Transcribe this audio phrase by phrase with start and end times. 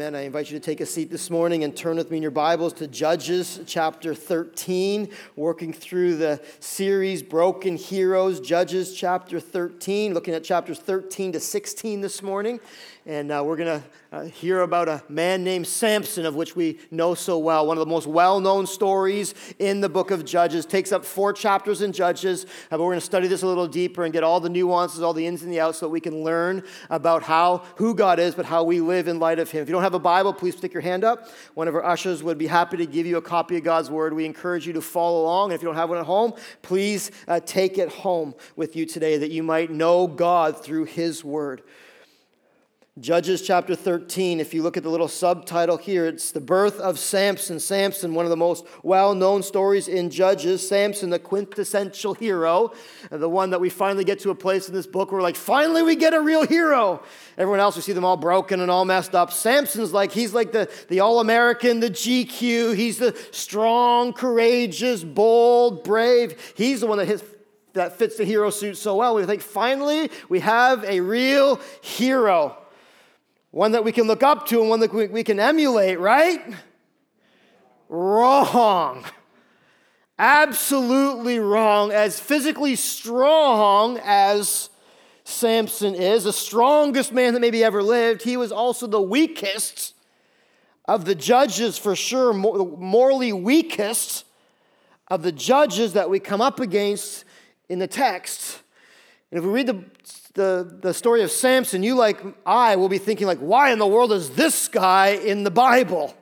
[0.00, 0.14] Amen.
[0.14, 2.30] I invite you to take a seat this morning and turn with me in your
[2.30, 10.32] Bibles to Judges chapter 13, working through the series Broken Heroes, Judges chapter 13, looking
[10.32, 12.60] at chapters 13 to 16 this morning.
[13.10, 16.78] And uh, we're going to uh, hear about a man named Samson, of which we
[16.92, 17.66] know so well.
[17.66, 20.64] One of the most well known stories in the book of Judges.
[20.64, 22.44] Takes up four chapters in Judges.
[22.44, 25.02] Uh, but we're going to study this a little deeper and get all the nuances,
[25.02, 28.20] all the ins and the outs, so that we can learn about how, who God
[28.20, 29.62] is, but how we live in light of Him.
[29.62, 31.28] If you don't have a Bible, please stick your hand up.
[31.54, 34.14] One of our ushers would be happy to give you a copy of God's Word.
[34.14, 35.50] We encourage you to follow along.
[35.50, 38.86] And if you don't have one at home, please uh, take it home with you
[38.86, 41.62] today that you might know God through His Word.
[42.98, 46.98] Judges chapter 13, if you look at the little subtitle here, it's the birth of
[46.98, 47.60] Samson.
[47.60, 50.68] Samson, one of the most well known stories in Judges.
[50.68, 52.72] Samson, the quintessential hero,
[53.08, 55.36] the one that we finally get to a place in this book where we're like,
[55.36, 57.00] finally we get a real hero.
[57.38, 59.32] Everyone else, we see them all broken and all messed up.
[59.32, 62.74] Samson's like, he's like the, the All American, the GQ.
[62.74, 66.52] He's the strong, courageous, bold, brave.
[66.56, 67.22] He's the one that hits
[67.74, 69.14] that fits the hero suit so well.
[69.14, 72.59] We think, finally, we have a real hero
[73.50, 76.40] one that we can look up to and one that we can emulate, right?
[77.88, 79.04] Wrong.
[80.18, 81.92] Absolutely wrong.
[81.92, 84.70] As physically strong as
[85.24, 89.94] Samson is, the strongest man that maybe ever lived, he was also the weakest
[90.84, 94.24] of the judges, for sure, morally weakest
[95.08, 97.24] of the judges that we come up against
[97.68, 98.60] in the text.
[99.30, 99.84] And if we read the
[100.34, 103.86] the, the story of Samson, you, like I, will be thinking, like, why in the
[103.86, 106.14] world is this guy in the Bible?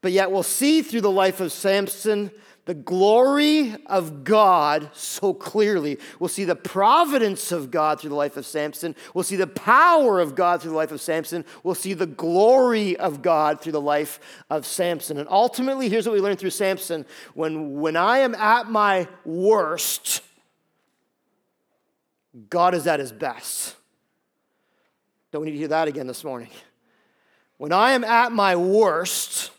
[0.00, 2.30] But yet we'll see through the life of Samson
[2.68, 5.98] the glory of God so clearly.
[6.20, 8.94] We'll see the providence of God through the life of Samson.
[9.14, 11.46] We'll see the power of God through the life of Samson.
[11.62, 14.20] We'll see the glory of God through the life
[14.50, 15.16] of Samson.
[15.16, 20.20] And ultimately, here's what we learn through Samson when, when I am at my worst,
[22.50, 23.76] God is at his best.
[25.30, 26.48] Don't we need to hear that again this morning.
[27.58, 29.50] When I am at my worst,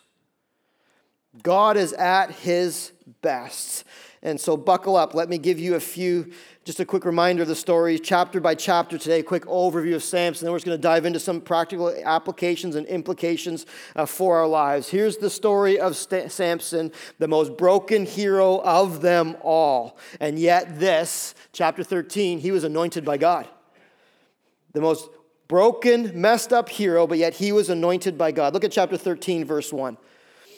[1.43, 2.91] God is at his
[3.21, 3.83] best.
[4.21, 5.13] And so buckle up.
[5.13, 6.31] Let me give you a few,
[6.69, 10.03] just a quick reminder of the story, chapter by chapter today, a quick overview of
[10.03, 10.45] Samson.
[10.45, 13.65] Then we're just going to dive into some practical applications and implications
[13.95, 14.87] uh, for our lives.
[14.87, 19.97] Here's the story of St- Samson, the most broken hero of them all.
[20.19, 23.47] And yet, this, chapter 13, he was anointed by God.
[24.73, 25.09] The most
[25.47, 28.53] broken, messed up hero, but yet he was anointed by God.
[28.53, 29.97] Look at chapter 13, verse 1.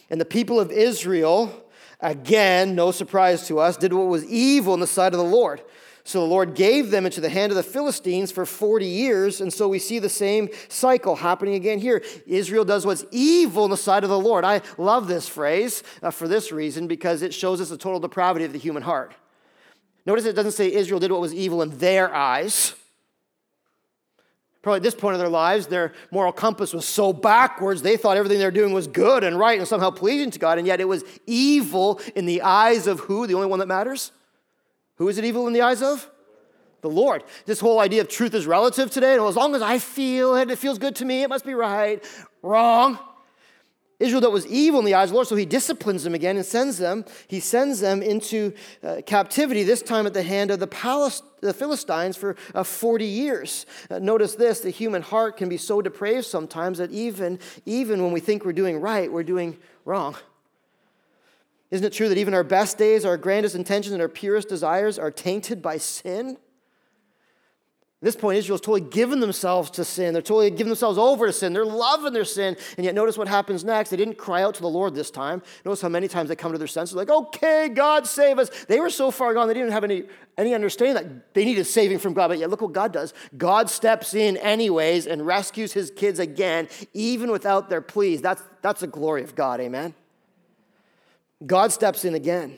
[0.10, 1.64] And the people of Israel,
[2.02, 5.62] again, no surprise to us, did what was evil in the sight of the Lord.
[6.04, 9.40] So the Lord gave them into the hand of the Philistines for 40 years.
[9.40, 12.04] And so we see the same cycle happening again here.
[12.26, 14.44] Israel does what's evil in the sight of the Lord.
[14.44, 18.46] I love this phrase uh, for this reason because it shows us the total depravity
[18.46, 19.14] of the human heart.
[20.06, 22.74] Notice it doesn't say Israel did what was evil in their eyes.
[24.64, 28.18] Probably at this point in their lives, their moral compass was so backwards, they thought
[28.18, 30.80] everything they were doing was good and right and somehow pleasing to God, and yet
[30.80, 33.26] it was evil in the eyes of who?
[33.26, 34.12] The only one that matters?
[35.02, 36.08] Who is it evil in the eyes of?
[36.82, 37.24] The Lord.
[37.48, 39.16] This whole idea of truth is relative today.
[39.16, 42.06] As long as I feel it, it feels good to me, it must be right.
[42.44, 43.00] Wrong.
[44.00, 46.38] Israel that was evil in the eyes of the Lord, so he disciplines them again
[46.38, 47.04] and sends them.
[47.28, 48.54] He sends them into
[48.84, 53.66] uh, captivity, this time at the hand of the, the Philistines for uh, 40 years.
[53.90, 58.12] Uh, notice this the human heart can be so depraved sometimes that even, even when
[58.12, 60.16] we think we're doing right, we're doing wrong.
[61.72, 65.00] Isn't it true that even our best days, our grandest intentions, and our purest desires
[65.00, 66.38] are tainted by sin?
[68.02, 70.14] At this point, Israel's totally given themselves to sin.
[70.14, 71.54] They're totally given themselves over to sin.
[71.54, 72.58] They're loving their sin.
[72.76, 73.92] And yet, notice what happens next.
[73.92, 75.44] They didn't cry out to the Lord this time.
[75.64, 78.50] Notice how many times they come to their senses, like, okay, God, save us.
[78.66, 80.04] They were so far gone, they didn't have any,
[80.36, 82.30] any understanding that they needed saving from God.
[82.30, 83.14] But yet, look what God does.
[83.38, 88.20] God steps in, anyways, and rescues his kids again, even without their pleas.
[88.20, 89.62] That's, that's the glory of God.
[89.62, 89.94] Amen.
[91.46, 92.58] God steps in again.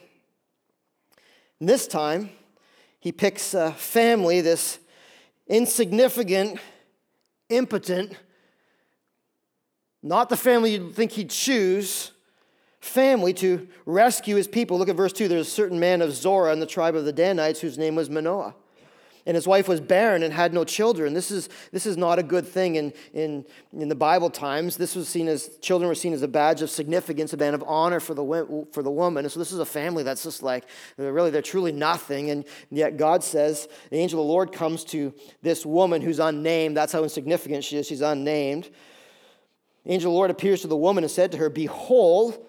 [1.59, 2.29] And this time,
[2.99, 4.79] he picks a family, this
[5.47, 6.59] insignificant,
[7.49, 8.17] impotent,
[10.01, 12.11] not the family you'd think he'd choose,
[12.81, 14.77] family to rescue his people.
[14.77, 15.27] Look at verse 2.
[15.27, 18.09] There's a certain man of Zorah in the tribe of the Danites whose name was
[18.09, 18.55] Manoah
[19.25, 21.13] and his wife was barren and had no children.
[21.13, 24.75] This is, this is not a good thing in, in, in the Bible times.
[24.75, 27.63] This was seen as, children were seen as a badge of significance, a badge of
[27.65, 29.23] honor for the, for the woman.
[29.23, 30.65] And so this is a family that's just like,
[30.97, 32.31] really, they're truly nothing.
[32.31, 36.75] And yet God says, the angel of the Lord comes to this woman who's unnamed.
[36.75, 37.87] That's how insignificant she is.
[37.87, 38.69] She's unnamed.
[39.85, 42.45] The angel of the Lord appears to the woman and said to her, Behold,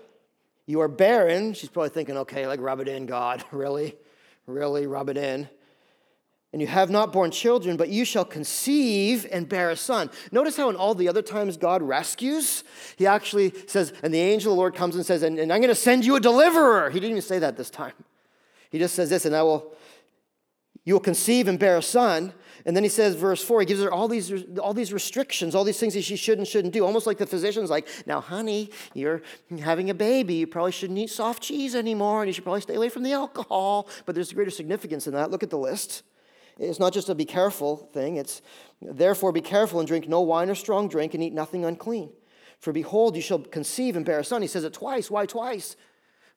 [0.67, 1.53] you are barren.
[1.55, 3.45] She's probably thinking, okay, like rub it in, God.
[3.53, 3.95] really?
[4.47, 4.89] Really?
[4.89, 5.49] Rub it in
[6.55, 10.09] and you have not borne children, but you shall conceive and bear a son.
[10.31, 12.63] Notice how in all the other times God rescues,
[12.95, 15.61] he actually says, and the angel of the Lord comes and says, and, and I'm
[15.61, 16.91] going to send you a deliverer.
[16.91, 17.95] He didn't even say that this time.
[18.71, 19.75] He just says this, and I will,
[20.85, 22.33] you will conceive and bear a son.
[22.65, 25.65] And then he says, verse 4, he gives her all these, all these restrictions, all
[25.65, 26.87] these things that she should and shouldn't do.
[26.87, 29.23] Almost like the physician's like, now, honey, you're
[29.61, 30.35] having a baby.
[30.35, 33.13] You probably shouldn't eat soft cheese anymore, and you should probably stay away from the
[33.13, 33.89] alcohol.
[34.07, 35.33] But there's a greater significance in that.
[35.33, 36.05] Look at the list.
[36.59, 38.43] It's not just a be careful thing, it's
[38.81, 42.11] therefore be careful and drink no wine or strong drink and eat nothing unclean.
[42.61, 44.41] For behold, you shall conceive and bear a son.
[44.41, 45.11] He says it twice.
[45.11, 45.77] Why twice?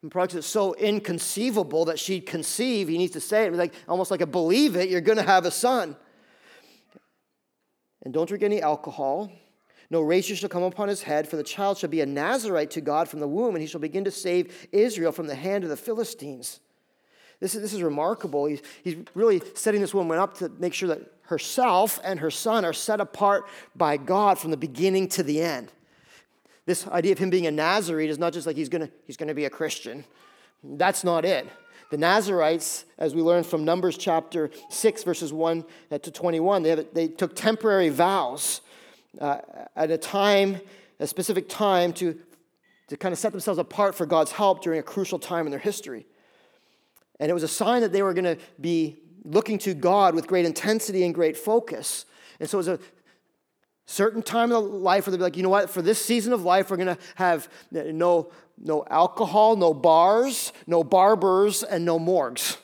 [0.02, 2.88] And probably it's so inconceivable that she'd conceive.
[2.88, 5.52] He needs to say it like almost like a believe it, you're gonna have a
[5.52, 5.96] son.
[8.04, 9.31] And don't drink any alcohol.
[9.90, 12.81] No razor shall come upon his head, for the child shall be a Nazarite to
[12.81, 15.69] God from the womb, and he shall begin to save Israel from the hand of
[15.69, 16.60] the Philistines.
[17.39, 18.45] This is, this is remarkable.
[18.45, 22.66] He's, he's really setting this woman up to make sure that herself and her son
[22.66, 25.72] are set apart by God from the beginning to the end.
[26.66, 29.34] This idea of him being a Nazarene is not just like he's gonna, he's gonna
[29.34, 30.04] be a Christian.
[30.63, 31.48] That's not it.
[31.92, 36.86] The Nazarites, as we learn from Numbers chapter 6, verses 1 to 21, they, have,
[36.94, 38.60] they took temporary vows
[39.22, 39.38] uh,
[39.75, 40.60] at a time,
[41.00, 42.19] a specific time, to,
[42.90, 45.60] to kind of set themselves apart for God's help during a crucial time in their
[45.60, 46.06] history.
[47.19, 50.28] And it was a sign that they were going to be looking to God with
[50.28, 52.06] great intensity and great focus.
[52.40, 52.80] And so it was a
[53.86, 56.44] certain time of life where they'd be like, you know what, for this season of
[56.44, 62.58] life, we're going to have no, no alcohol, no bars, no barbers, and no morgues.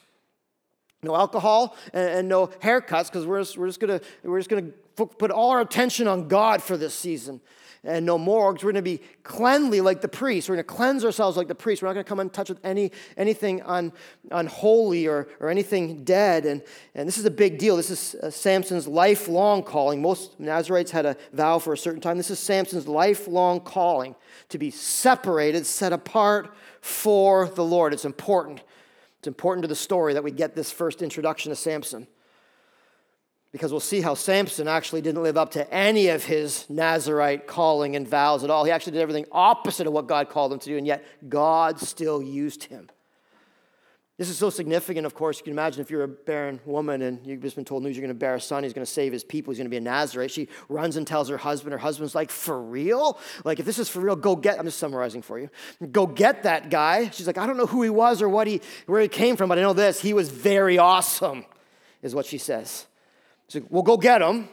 [1.03, 4.73] No alcohol and, and no haircuts because we're just, we're just to we're just to
[4.95, 7.41] put all our attention on God for this season
[7.83, 8.63] and no morgues.
[8.63, 10.49] We're going to be cleanly like the priests.
[10.49, 11.81] We're going to cleanse ourselves like the priests.
[11.81, 13.91] We're not going to come in touch with any, anything un,
[14.31, 16.45] unholy or, or anything dead.
[16.45, 16.61] And,
[16.95, 17.75] and this is a big deal.
[17.75, 20.01] This is uh, Samson's lifelong calling.
[20.01, 22.17] Most Nazarites had a vow for a certain time.
[22.17, 24.15] This is Samson's lifelong calling
[24.49, 27.93] to be separated, set apart for the Lord.
[27.93, 28.61] It's important.
[29.23, 32.07] It's important to the story that we get this first introduction to Samson
[33.53, 37.95] because we'll see how Samson actually didn't live up to any of his Nazarite calling
[37.95, 38.65] and vows at all.
[38.65, 41.79] He actually did everything opposite of what God called him to do, and yet God
[41.79, 42.89] still used him.
[44.17, 45.39] This is so significant, of course.
[45.39, 48.05] You can imagine if you're a barren woman and you've just been told news you're
[48.05, 49.77] going to bear a son, he's going to save his people, he's going to be
[49.77, 50.29] a Nazarite.
[50.29, 51.73] She runs and tells her husband.
[51.73, 53.17] Her husband's like, For real?
[53.43, 55.49] Like, if this is for real, go get, I'm just summarizing for you.
[55.91, 57.09] Go get that guy.
[57.09, 59.49] She's like, I don't know who he was or what he, where he came from,
[59.49, 59.99] but I know this.
[59.99, 61.45] He was very awesome,
[62.03, 62.85] is what she says.
[63.47, 64.47] So we'll go get him.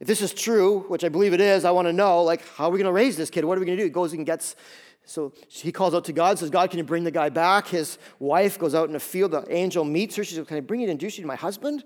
[0.00, 2.68] If this is true, which I believe it is, I want to know, like, how
[2.68, 3.44] are we going to raise this kid?
[3.44, 3.86] What are we going to do?
[3.86, 4.56] He goes and gets,
[5.04, 7.68] so he calls out to God, says, God, can you bring the guy back?
[7.68, 9.32] His wife goes out in the field.
[9.32, 10.24] The angel meets her.
[10.24, 11.84] She says, Can I bring you to introduce you to my husband?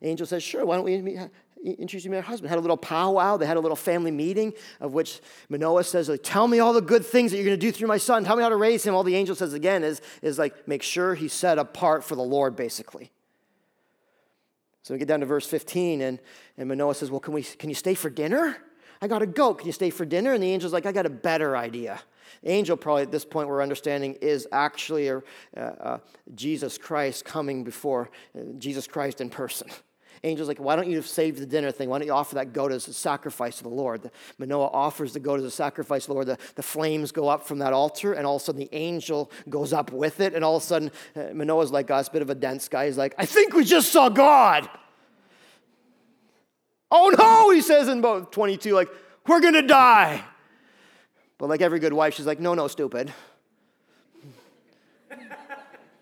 [0.00, 0.94] Angel says, Sure, why don't we
[1.62, 2.48] introduce you to my husband?
[2.48, 3.36] Had a little powwow.
[3.36, 6.80] They had a little family meeting of which Manoah says, like, Tell me all the
[6.80, 8.24] good things that you're going to do through my son.
[8.24, 8.94] Tell me how to raise him.
[8.94, 12.22] All the angel says again is, is like, make sure he's set apart for the
[12.22, 13.12] Lord, basically.
[14.82, 16.18] So we get down to verse 15, and,
[16.58, 18.56] and Manoah says, Well, can, we, can you stay for dinner?
[19.00, 19.54] I got to go.
[19.54, 20.32] Can you stay for dinner?
[20.32, 22.00] And the angel's like, I got a better idea.
[22.42, 26.00] The angel, probably at this point, we're understanding, is actually a,
[26.34, 29.68] Jesus Christ coming before uh, Jesus Christ in person.
[30.24, 31.88] Angel's like, why don't you save the dinner thing?
[31.88, 34.02] Why don't you offer that goat as a sacrifice to the Lord?
[34.02, 36.28] The, Manoah offers the goat as a sacrifice to the Lord.
[36.28, 39.32] The, the flames go up from that altar, and all of a sudden the angel
[39.48, 40.34] goes up with it.
[40.34, 42.86] And all of a sudden, uh, Manoah's like us, bit of a dense guy.
[42.86, 44.70] He's like, I think we just saw God.
[46.88, 48.90] Oh no, he says in about 22, like,
[49.26, 50.22] we're gonna die.
[51.36, 53.12] But like every good wife, she's like, no, no, stupid.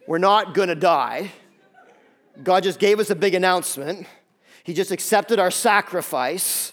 [0.06, 1.30] we're not gonna die.
[2.42, 4.06] God just gave us a big announcement.
[4.64, 6.72] He just accepted our sacrifice.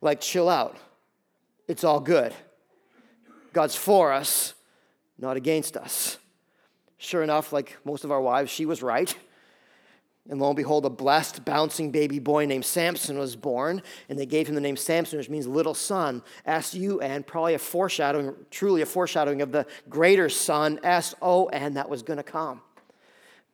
[0.00, 0.76] Like, chill out.
[1.66, 2.34] It's all good.
[3.52, 4.54] God's for us,
[5.18, 6.18] not against us.
[6.98, 9.16] Sure enough, like most of our wives, she was right.
[10.28, 14.24] And lo and behold, a blessed, bouncing baby boy named Samson was born, and they
[14.24, 18.34] gave him the name Samson, which means little son, S U N, probably a foreshadowing,
[18.50, 22.62] truly a foreshadowing of the greater son, S O N, that was going to come.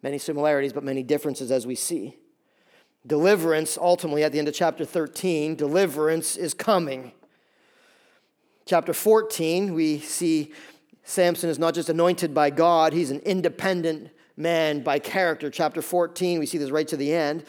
[0.02, 2.16] Many similarities, but many differences as we see.
[3.07, 7.12] Deliverance, ultimately, at the end of chapter 13, deliverance is coming.
[8.66, 10.52] Chapter 14, we see
[11.02, 15.50] Samson is not just anointed by God, he's an independent man by character.
[15.50, 17.45] Chapter 14, we see this right to the end.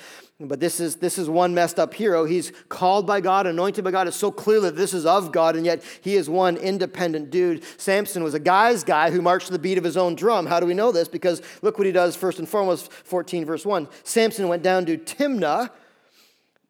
[0.47, 2.25] But this is, this is one messed up hero.
[2.25, 4.07] He's called by God, anointed by God.
[4.07, 7.63] It's so clear that this is of God, and yet he is one independent dude.
[7.77, 10.47] Samson was a guy's guy who marched to the beat of his own drum.
[10.47, 11.07] How do we know this?
[11.07, 13.87] Because look what he does first and foremost, 14, verse 1.
[14.03, 15.69] Samson went down to Timnah.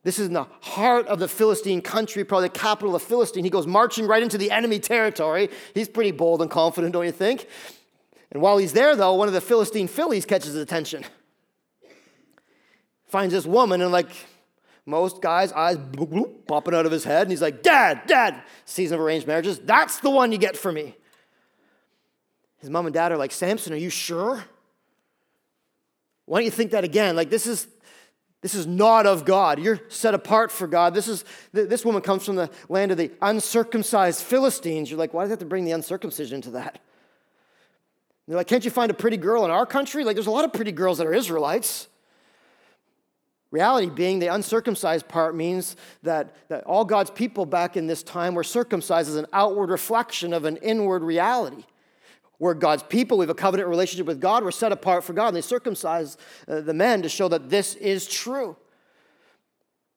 [0.03, 3.43] This is in the heart of the Philistine country, probably the capital of Philistine.
[3.43, 5.49] He goes marching right into the enemy territory.
[5.73, 7.47] He's pretty bold and confident, don't you think?
[8.31, 11.05] And while he's there, though, one of the Philistine fillies catches his attention.
[13.12, 14.08] Finds this woman, and like
[14.86, 18.41] most guys, eyes bloop, bloop, popping out of his head, and he's like, Dad, Dad,
[18.63, 20.96] season of arranged marriages, that's the one you get for me.
[22.60, 24.46] His mom and dad are like, Samson, are you sure?
[26.25, 27.18] Why don't you think that again?
[27.18, 27.68] Like, this is.
[28.41, 29.60] This is not of God.
[29.60, 30.96] You're set apart for God.
[30.96, 34.89] This, is, this woman comes from the land of the uncircumcised Philistines.
[34.89, 36.80] You're like, why does it have to bring the uncircumcision into that?
[38.27, 40.03] They're like, can't you find a pretty girl in our country?
[40.03, 41.88] Like, there's a lot of pretty girls that are Israelites.
[43.51, 48.34] Reality being, the uncircumcised part means that, that all God's people back in this time
[48.34, 51.65] were circumcised as an outward reflection of an inward reality.
[52.39, 55.27] We're God's people, we have a covenant relationship with God, we're set apart for God,
[55.27, 56.17] and they circumcise
[56.48, 58.55] uh, the men to show that this is true.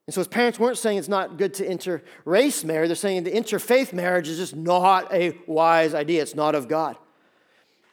[0.06, 3.30] And so his parents weren't saying it's not good to interrace marriage, they're saying the
[3.30, 6.99] interfaith marriage is just not a wise idea, it's not of God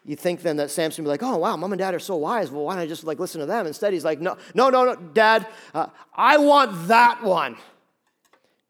[0.03, 2.15] you think then that Samson would be like, oh, wow, mom and dad are so
[2.15, 2.49] wise.
[2.49, 3.67] Well, why don't I just like listen to them?
[3.67, 7.55] Instead, he's like, no, no, no, no, dad, uh, I want that one.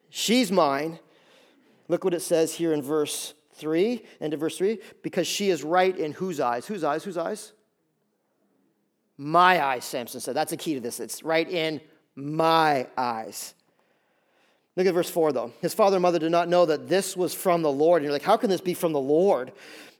[0.09, 0.99] She's mine.
[1.87, 5.63] Look what it says here in verse 3, end of verse 3, because she is
[5.63, 6.65] right in whose eyes?
[6.65, 7.03] Whose eyes?
[7.03, 7.53] Whose eyes?
[9.17, 10.35] My eyes, Samson said.
[10.35, 10.99] That's the key to this.
[10.99, 11.79] It's right in
[12.15, 13.53] my eyes.
[14.75, 15.51] Look at verse 4, though.
[15.61, 18.01] His father and mother did not know that this was from the Lord.
[18.01, 19.51] And you're like, how can this be from the Lord?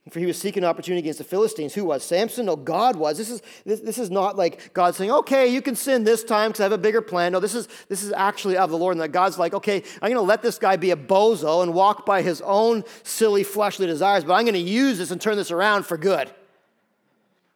[0.09, 1.75] For he was seeking opportunity against the Philistines.
[1.75, 2.03] Who was?
[2.03, 2.47] Samson?
[2.47, 3.19] No, God was.
[3.19, 6.49] This is, this, this is not like God saying, okay, you can sin this time
[6.49, 7.33] because I have a bigger plan.
[7.33, 8.95] No, this is, this is actually of the Lord.
[8.95, 11.75] And that God's like, okay, I'm going to let this guy be a bozo and
[11.75, 15.37] walk by his own silly fleshly desires, but I'm going to use this and turn
[15.37, 16.31] this around for good.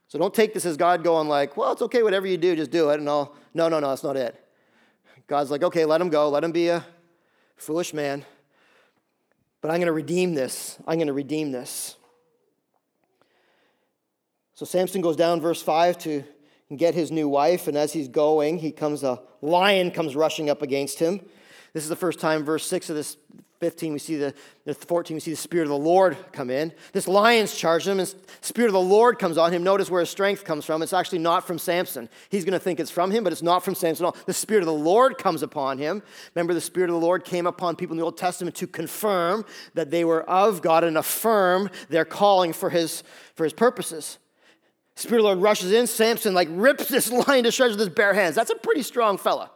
[0.07, 2.69] So don't take this as God going like, well, it's okay, whatever you do, just
[2.69, 2.99] do it.
[2.99, 4.39] And I'll, no, no, no, that's not it.
[5.25, 6.29] God's like, okay, let him go.
[6.29, 6.85] Let him be a
[7.57, 8.23] foolish man.
[9.61, 10.77] But I'm going to redeem this.
[10.87, 11.95] I'm going to redeem this.
[14.55, 16.23] So Samson goes down, verse 5, to
[16.75, 20.61] get his new wife, and as he's going, he comes, a lion comes rushing up
[20.61, 21.19] against him.
[21.73, 23.17] This is the first time, verse 6 of this
[23.59, 24.33] 15, we see the,
[24.63, 26.71] the 14, we see the Spirit of the Lord come in.
[26.93, 29.63] This lion's charged him, and Spirit of the Lord comes on him.
[29.63, 30.81] Notice where his strength comes from.
[30.81, 32.09] It's actually not from Samson.
[32.29, 34.17] He's going to think it's from him, but it's not from Samson at all.
[34.25, 36.01] The Spirit of the Lord comes upon him.
[36.33, 39.45] Remember, the Spirit of the Lord came upon people in the Old Testament to confirm
[39.73, 43.03] that they were of God and affirm their calling for his,
[43.35, 44.17] for his purposes.
[44.95, 45.87] Spirit of the Lord rushes in.
[45.87, 48.35] Samson like rips this lion to shreds with his bare hands.
[48.35, 49.51] That's a pretty strong fella.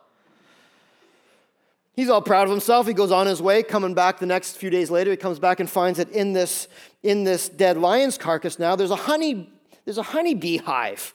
[1.95, 2.87] He's all proud of himself.
[2.87, 5.11] He goes on his way, coming back the next few days later.
[5.11, 6.69] He comes back and finds that in this,
[7.03, 9.49] in this dead lion's carcass now, there's a honey,
[9.83, 11.13] there's a honey bee hive.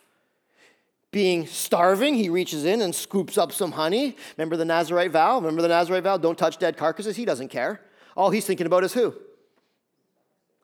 [1.11, 4.17] Being starving, he reaches in and scoops up some honey.
[4.37, 5.37] Remember the Nazarite vow?
[5.37, 6.19] Remember the Nazarite vow?
[6.19, 7.17] Don't touch dead carcasses.
[7.17, 7.81] He doesn't care.
[8.17, 9.15] All he's thinking about is who?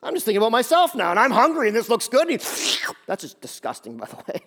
[0.03, 2.29] I'm just thinking about myself now, and I'm hungry, and this looks good.
[2.29, 2.37] He,
[3.07, 4.41] that's just disgusting, by the way.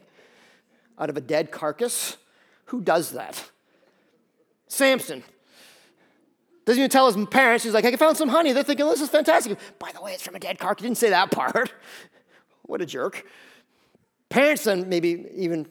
[0.98, 2.16] Out of a dead carcass?
[2.66, 3.50] Who does that?
[4.68, 5.22] Samson.
[6.64, 7.64] Doesn't even tell his parents.
[7.64, 8.52] He's like, I found some honey.
[8.52, 9.58] They're thinking, this is fantastic.
[9.78, 10.82] By the way, it's from a dead carcass.
[10.82, 11.72] He didn't say that part.
[12.62, 13.26] what a jerk.
[14.30, 15.66] Parents then maybe even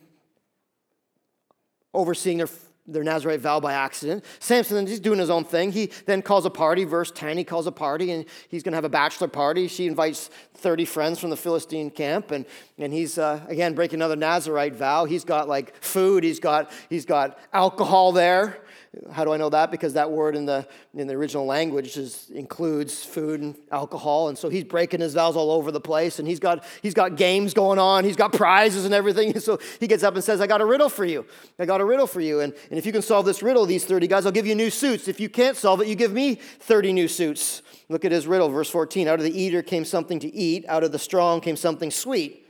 [1.93, 2.49] overseeing their
[2.85, 4.25] their Nazarite vow by accident.
[4.39, 5.71] Samson, he's doing his own thing.
[5.71, 6.83] He then calls a party.
[6.83, 9.67] Verse 10, he calls a party and he's going to have a bachelor party.
[9.67, 12.45] She invites 30 friends from the Philistine camp and,
[12.77, 15.05] and he's, uh, again, breaking another Nazarite vow.
[15.05, 18.62] He's got like food, he's got, he's got alcohol there.
[19.11, 19.71] How do I know that?
[19.71, 24.29] Because that word in the, in the original language is, includes food and alcohol.
[24.29, 26.19] And so he's breaking his vows all over the place.
[26.19, 28.03] And he's got, he's got games going on.
[28.03, 29.39] He's got prizes and everything.
[29.41, 31.25] so he gets up and says, I got a riddle for you.
[31.57, 32.41] I got a riddle for you.
[32.41, 34.69] And, and if you can solve this riddle, these 30 guys, I'll give you new
[34.69, 35.07] suits.
[35.07, 37.63] If you can't solve it, you give me 30 new suits.
[37.89, 39.07] Look at his riddle, verse 14.
[39.07, 42.42] Out of the eater came something to eat, out of the strong came something sweet.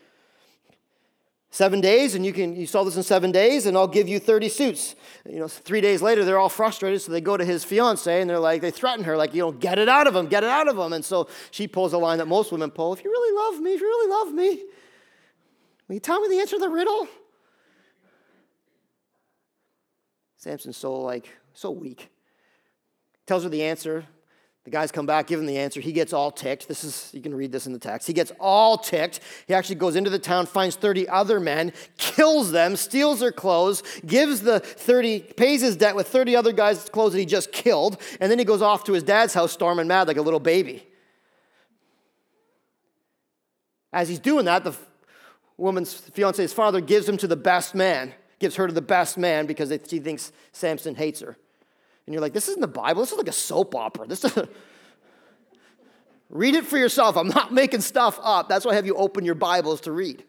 [1.53, 4.17] Seven days, and you can you saw this in seven days, and I'll give you
[4.17, 4.95] 30 suits.
[5.29, 8.27] You know, three days later, they're all frustrated, so they go to his fiance and
[8.27, 10.49] they're like, they threaten her, like, you know, get it out of him, get it
[10.49, 10.93] out of him.
[10.93, 13.75] And so she pulls a line that most women pull if you really love me,
[13.75, 14.63] if you really love me,
[15.87, 17.07] will you tell me the answer to the riddle?
[20.37, 22.09] Samson's so like, so weak.
[23.27, 24.07] Tells her the answer.
[24.63, 25.81] The guys come back, give him the answer.
[25.81, 26.69] He gets all ticked.
[26.69, 28.07] This is, you can read this in the text.
[28.07, 29.19] He gets all ticked.
[29.45, 33.83] He actually goes into the town, finds 30 other men, kills them, steals their clothes,
[34.05, 37.99] gives the 30, pays his debt with 30 other guys' clothes that he just killed,
[38.21, 40.87] and then he goes off to his dad's house, storming mad like a little baby.
[43.91, 44.73] As he's doing that, the
[45.57, 49.45] woman's fiance's father gives him to the best man, gives her to the best man
[49.45, 51.37] because she thinks Samson hates her.
[52.05, 53.01] And you're like, this isn't the Bible.
[53.01, 54.07] This is like a soap opera.
[54.07, 54.37] This is
[56.29, 57.15] read it for yourself.
[57.15, 58.49] I'm not making stuff up.
[58.49, 60.23] That's why I have you open your Bibles to read.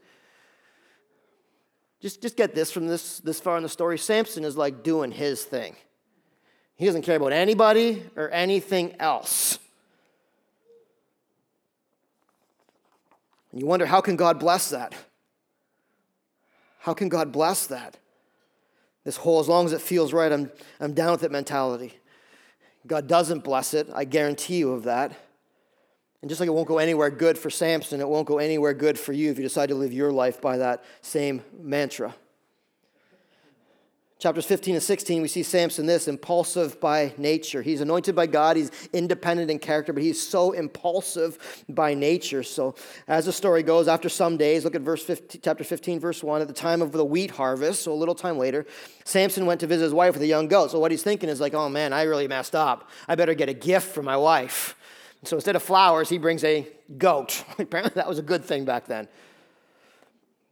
[2.01, 3.99] Just, just get this from this, this far in the story.
[3.99, 5.75] Samson is like doing his thing.
[6.77, 9.59] He doesn't care about anybody or anything else.
[13.53, 14.95] And you wonder, how can God bless that?
[16.81, 17.97] How can God bless that?
[19.05, 21.95] This whole, as long as it feels right, I'm, I'm down with it mentality.
[22.87, 23.89] God doesn't bless it.
[23.95, 25.13] I guarantee you of that.
[26.23, 28.99] And just like it won't go anywhere good for Samson, it won't go anywhere good
[28.99, 32.15] for you if you decide to live your life by that same mantra.
[34.21, 37.61] Chapters 15 and 16, we see Samson this impulsive by nature.
[37.63, 42.43] He's anointed by God, he's independent in character, but he's so impulsive by nature.
[42.43, 42.77] So,
[43.09, 46.41] as the story goes, after some days, look at verse 15, chapter 15, verse 1,
[46.41, 48.65] at the time of the wheat harvest, so a little time later,
[49.05, 50.71] Samson went to visit his wife with a young goat.
[50.71, 52.89] So, what he's thinking is like, oh man, I really messed up.
[53.09, 54.77] I better get a gift for my wife.
[55.25, 56.67] So, instead of flowers, he brings a
[56.97, 57.45] goat.
[57.59, 59.09] Apparently, that was a good thing back then.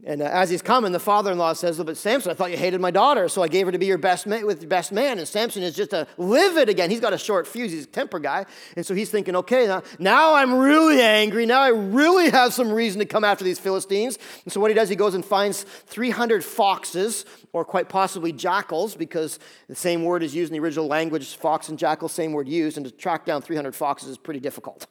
[0.04, 2.90] And uh, as he's coming, the father-in-law says, "But Samson, I thought you hated my
[2.90, 5.28] daughter, so I gave her to be your best man with your best man." And
[5.28, 6.90] Samson is just a livid again.
[6.90, 7.70] He's got a short fuse.
[7.70, 11.46] He's a temper guy, and so he's thinking, "Okay, now, now I'm really angry.
[11.46, 14.74] Now I really have some reason to come after these Philistines." And so what he
[14.74, 20.24] does, he goes and finds 300 foxes, or quite possibly jackals, because the same word
[20.24, 23.24] is used in the original language, fox and jackal, same word used, and to track
[23.24, 24.88] down 300 foxes is pretty difficult.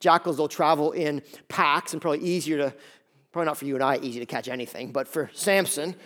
[0.00, 2.74] Jackals will travel in packs and probably easier to
[3.34, 5.96] Probably not for you and I, easy to catch anything, but for Samson,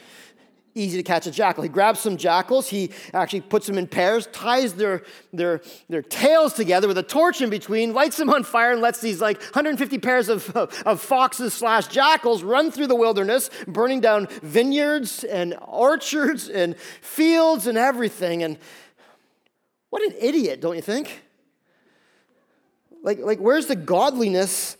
[0.75, 1.63] easy to catch a jackal.
[1.63, 5.03] He grabs some jackals, he actually puts them in pairs, ties their,
[5.35, 5.61] their,
[5.91, 9.21] their tails together with a torch in between, lights them on fire, and lets these
[9.21, 15.23] like 150 pairs of, of, foxes slash jackals run through the wilderness, burning down vineyards
[15.23, 18.43] and orchards and fields and everything.
[18.43, 18.57] And
[19.91, 21.25] what an idiot, don't you think?
[23.03, 24.79] Like, like where's the godliness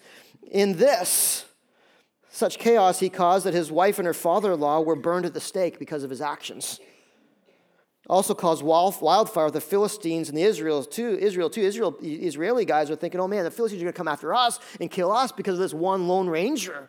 [0.51, 1.45] in this?
[2.39, 5.35] Such chaos he caused that his wife and her father in law were burned at
[5.35, 6.79] the stake because of his actions.
[8.09, 11.19] Also caused wildfire with the Philistines and the Israel too.
[11.21, 11.63] Israel too.
[11.63, 14.61] Israel, Israeli guys are thinking, oh man, the Philistines are going to come after us
[14.81, 16.89] and kill us because of this one lone ranger.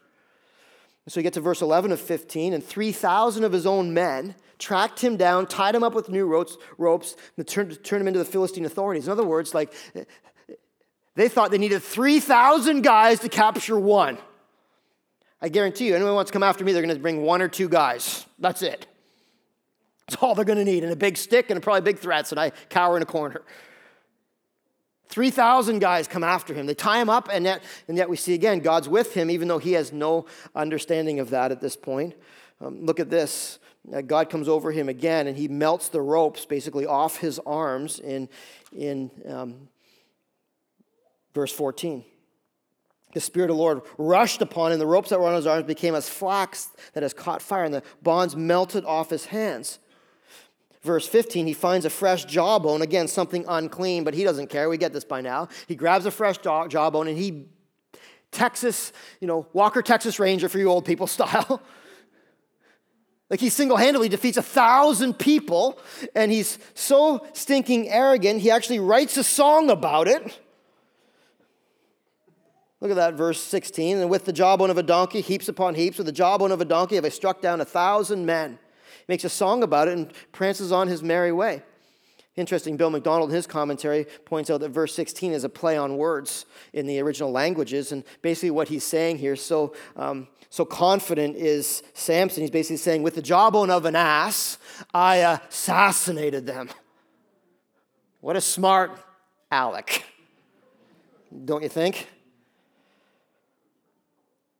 [1.07, 4.99] So you get to verse 11 of 15, and 3,000 of his own men tracked
[4.99, 8.25] him down, tied him up with new ropes, ropes and turned, turned him into the
[8.25, 9.07] Philistine authorities.
[9.07, 9.73] In other words, like
[11.15, 14.19] they thought they needed 3,000 guys to capture one.
[15.41, 17.47] I guarantee you, anyone wants to come after me, they're going to bring one or
[17.47, 18.25] two guys.
[18.39, 18.87] That's it.
[20.07, 22.39] That's all they're going to need, and a big stick and probably big threats, and
[22.39, 23.41] I cower in a corner.
[25.09, 26.65] 3,000 guys come after him.
[26.65, 29.47] They tie him up, and yet, and yet we see again, God's with him, even
[29.47, 30.25] though he has no
[30.55, 32.15] understanding of that at this point.
[32.61, 33.59] Um, look at this.
[33.91, 37.99] Uh, God comes over him again, and he melts the ropes basically off his arms
[37.99, 38.29] in,
[38.75, 39.69] in um,
[41.33, 42.03] verse 14.
[43.13, 44.79] The Spirit of the Lord rushed upon him.
[44.79, 47.73] The ropes that were on his arms became as flax that has caught fire, and
[47.73, 49.79] the bonds melted off his hands.
[50.81, 54.69] Verse 15, he finds a fresh jawbone, again, something unclean, but he doesn't care.
[54.69, 55.49] We get this by now.
[55.67, 57.47] He grabs a fresh jawbone and he,
[58.31, 61.61] Texas, you know, Walker Texas Ranger for you old people style.
[63.29, 65.79] like he single handedly defeats a thousand people,
[66.15, 70.39] and he's so stinking arrogant, he actually writes a song about it.
[72.81, 73.97] Look at that, verse 16.
[73.97, 76.65] And with the jawbone of a donkey, heaps upon heaps, with the jawbone of a
[76.65, 78.57] donkey have I struck down a thousand men.
[78.99, 81.63] He makes a song about it and prances on his merry way.
[82.35, 85.97] Interesting, Bill MacDonald in his commentary points out that verse 16 is a play on
[85.97, 87.91] words in the original languages.
[87.91, 93.03] And basically, what he's saying here, so, um, so confident is Samson, he's basically saying,
[93.03, 94.57] With the jawbone of an ass,
[94.93, 96.69] I assassinated them.
[98.21, 98.97] What a smart
[99.51, 100.05] Alec,
[101.43, 102.07] don't you think?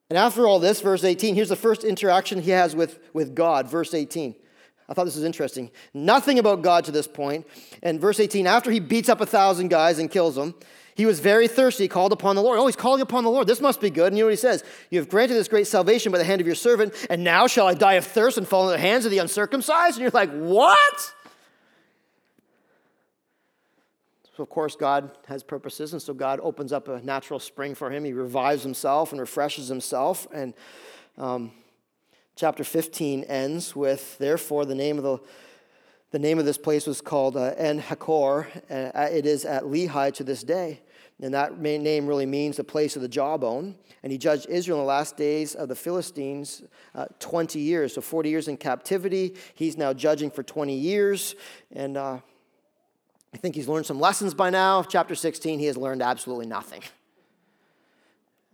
[0.10, 3.70] And after all this, verse 18, here's the first interaction he has with, with God,
[3.70, 4.36] verse 18.
[4.88, 5.70] I thought this was interesting.
[5.94, 7.46] Nothing about God to this point.
[7.84, 10.56] And verse 18, after he beats up a thousand guys and kills them,
[10.96, 12.60] he was very thirsty, called upon the Lord.
[12.60, 13.48] Oh, he's calling upon the Lord.
[13.48, 14.08] This must be good.
[14.08, 14.64] And you know what he says?
[14.90, 17.68] You have granted this great salvation by the hand of your servant, and now shall
[17.68, 19.96] I die of thirst and fall into the hands of the uncircumcised?
[19.96, 21.14] And you're like, what?
[24.36, 27.92] So, of course, God has purposes, and so God opens up a natural spring for
[27.92, 28.06] him.
[28.06, 30.28] He revives himself and refreshes himself.
[30.34, 30.54] And
[31.18, 31.52] um,
[32.36, 35.20] chapter 15 ends with, therefore, the name of the
[36.12, 38.48] the name of this place was called uh, En Hakkore.
[38.68, 40.82] Uh, it is at Lehi to this day.
[41.22, 43.76] And that name really means the place of the jawbone.
[44.02, 46.64] And he judged Israel in the last days of the Philistines
[46.96, 47.94] uh, 20 years.
[47.94, 49.36] So 40 years in captivity.
[49.54, 51.36] He's now judging for 20 years.
[51.74, 52.20] And uh,
[53.34, 54.84] I think he's learned some lessons by now.
[54.84, 56.82] Chapter 16, he has learned absolutely nothing.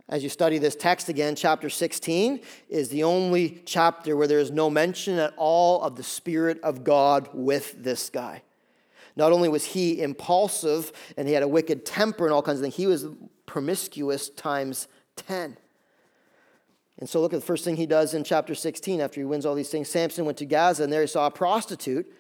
[0.07, 4.51] As you study this text again, chapter 16 is the only chapter where there is
[4.51, 8.43] no mention at all of the Spirit of God with this guy.
[9.15, 12.63] Not only was he impulsive and he had a wicked temper and all kinds of
[12.63, 13.07] things, he was
[13.47, 15.57] promiscuous times 10.
[16.99, 19.45] And so look at the first thing he does in chapter 16 after he wins
[19.45, 19.89] all these things.
[19.89, 22.11] Samson went to Gaza and there he saw a prostitute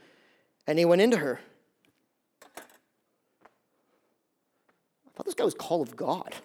[0.65, 1.39] and he went into her.
[5.15, 6.35] Thought this guy was called of God.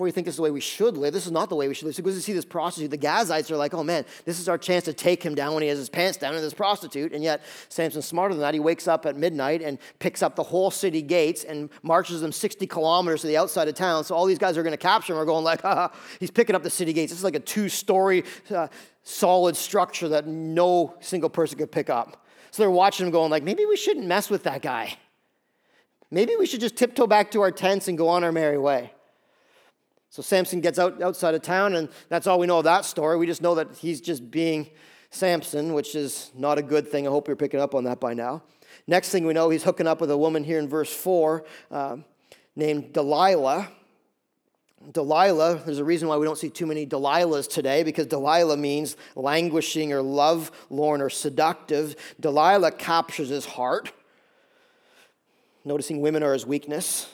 [0.00, 1.68] before you think this is the way we should live, this is not the way
[1.68, 1.94] we should live.
[1.94, 2.90] So to see this prostitute.
[2.90, 5.62] The Gazites are like, oh man, this is our chance to take him down when
[5.62, 7.12] he has his pants down in this prostitute.
[7.12, 8.54] And yet Samson's smarter than that.
[8.54, 12.30] He wakes up at midnight and picks up the whole city gates and marches them
[12.30, 14.04] 60 kilometers to the outside of town.
[14.04, 16.54] So all these guys are going to capture him are going like, ha, he's picking
[16.54, 17.10] up the city gates.
[17.10, 18.68] This is like a two-story uh,
[19.02, 22.24] solid structure that no single person could pick up.
[22.52, 24.96] So they're watching him going like, maybe we shouldn't mess with that guy.
[26.10, 28.92] Maybe we should just tiptoe back to our tents and go on our merry way.
[30.10, 33.16] So Samson gets out outside of town, and that's all we know of that story.
[33.16, 34.68] We just know that he's just being
[35.10, 37.06] Samson, which is not a good thing.
[37.06, 38.42] I hope you're picking up on that by now.
[38.88, 41.96] Next thing we know, he's hooking up with a woman here in verse 4 uh,
[42.56, 43.68] named Delilah.
[44.92, 48.96] Delilah, there's a reason why we don't see too many Delilahs today, because Delilah means
[49.14, 51.94] languishing or lovelorn or seductive.
[52.18, 53.92] Delilah captures his heart,
[55.64, 57.08] noticing women are his weakness.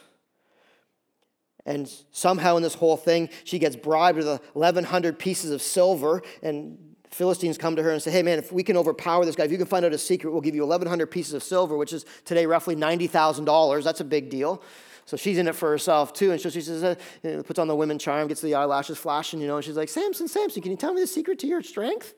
[1.64, 6.22] And somehow in this whole thing, she gets bribed with 1,100 pieces of silver.
[6.42, 9.44] And Philistines come to her and say, Hey, man, if we can overpower this guy,
[9.44, 11.92] if you can find out a secret, we'll give you 1,100 pieces of silver, which
[11.92, 13.84] is today roughly $90,000.
[13.84, 14.62] That's a big deal.
[15.06, 16.32] So she's in it for herself too.
[16.32, 19.46] And so she says, uh, puts on the women charm, gets the eyelashes flashing, you
[19.46, 22.14] know, and she's like, Samson, Samson, can you tell me the secret to your strength?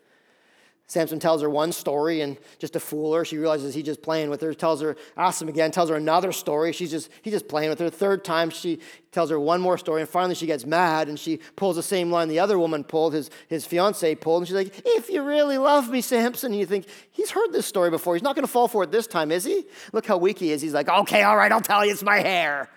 [0.90, 4.30] Samson tells her one story and just to fool her, she realizes he's just playing
[4.30, 4.54] with her.
[4.54, 6.72] Tells her, asks him again, tells her another story.
[6.72, 7.90] She's just he's just playing with her.
[7.90, 8.80] Third time she
[9.12, 12.10] tells her one more story, and finally she gets mad and she pulls the same
[12.10, 15.58] line the other woman pulled, his his fiance pulled, and she's like, "If you really
[15.58, 18.14] love me, Samson," and you think he's heard this story before.
[18.14, 19.66] He's not going to fall for it this time, is he?
[19.92, 20.62] Look how weak he is.
[20.62, 22.70] He's like, "Okay, all right, I'll tell you, it's my hair."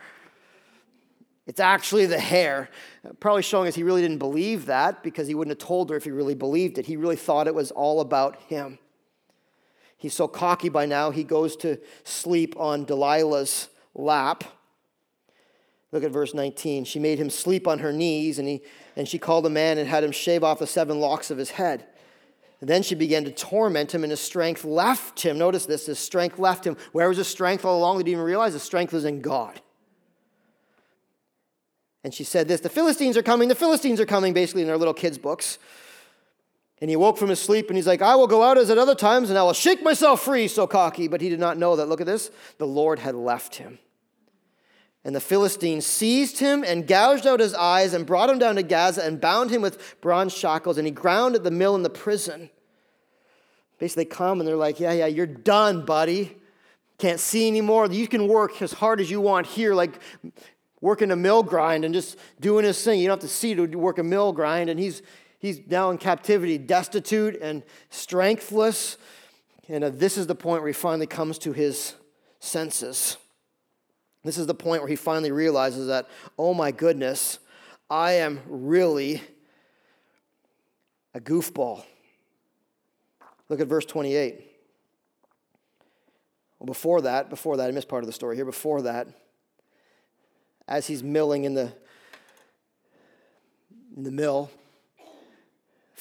[1.51, 2.69] It's actually the hair.
[3.19, 6.05] Probably showing us he really didn't believe that because he wouldn't have told her if
[6.05, 6.85] he really believed it.
[6.85, 8.79] He really thought it was all about him.
[9.97, 14.45] He's so cocky by now, he goes to sleep on Delilah's lap.
[15.91, 16.85] Look at verse 19.
[16.85, 18.61] She made him sleep on her knees, and, he,
[18.95, 21.49] and she called a man and had him shave off the seven locks of his
[21.49, 21.85] head.
[22.61, 25.37] And then she began to torment him, and his strength left him.
[25.37, 26.77] Notice this his strength left him.
[26.93, 27.97] Where was his strength all along?
[27.97, 29.59] He Did he even realize his strength was in God?
[32.03, 34.77] And she said this The Philistines are coming, the Philistines are coming, basically in their
[34.77, 35.57] little kids' books.
[36.79, 38.79] And he woke from his sleep and he's like, I will go out as at
[38.79, 41.07] other times and I will shake myself free, so cocky.
[41.07, 43.77] But he did not know that, look at this, the Lord had left him.
[45.03, 48.63] And the Philistines seized him and gouged out his eyes and brought him down to
[48.63, 50.77] Gaza and bound him with bronze shackles.
[50.77, 52.49] And he ground at the mill in the prison.
[53.77, 56.37] Basically, they come and they're like, Yeah, yeah, you're done, buddy.
[56.99, 57.87] Can't see anymore.
[57.91, 59.73] You can work as hard as you want here.
[59.73, 59.99] Like,
[60.81, 62.99] working a mill grind and just doing his thing.
[62.99, 64.69] You don't have to see to work a mill grind.
[64.69, 65.01] And he's,
[65.39, 68.97] he's now in captivity, destitute and strengthless.
[69.69, 71.93] And uh, this is the point where he finally comes to his
[72.39, 73.17] senses.
[74.23, 77.39] This is the point where he finally realizes that, oh my goodness,
[77.89, 79.21] I am really
[81.13, 81.83] a goofball.
[83.49, 84.47] Look at verse 28.
[86.59, 88.45] Well, before that, before that, I missed part of the story here.
[88.45, 89.07] Before that,
[90.71, 91.69] as he's milling in the,
[93.97, 94.49] in the mill,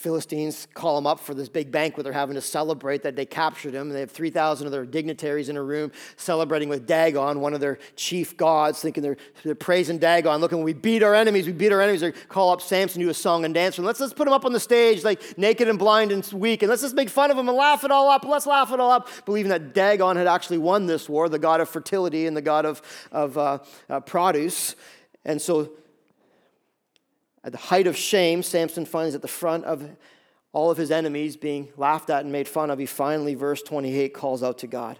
[0.00, 2.04] Philistines call him up for this big banquet.
[2.04, 3.90] They're having to celebrate that they captured him.
[3.90, 7.78] They have 3,000 of their dignitaries in a room celebrating with Dagon, one of their
[7.96, 10.40] chief gods, thinking they're, they're praising Dagon.
[10.40, 12.00] Looking, we beat our enemies, we beat our enemies.
[12.00, 13.76] They call up Samson, do a song and dance.
[13.76, 16.62] And let's just put him up on the stage, like naked and blind and weak.
[16.62, 18.24] And let's just make fun of him and laugh it all up.
[18.24, 21.60] Let's laugh it all up, believing that Dagon had actually won this war, the god
[21.60, 22.80] of fertility and the god of,
[23.12, 23.58] of uh,
[23.90, 24.76] uh, produce.
[25.26, 25.72] And so
[27.42, 29.88] at the height of shame, Samson finds at the front of
[30.52, 32.78] all of his enemies being laughed at and made fun of.
[32.78, 34.98] He finally, verse 28, calls out to God.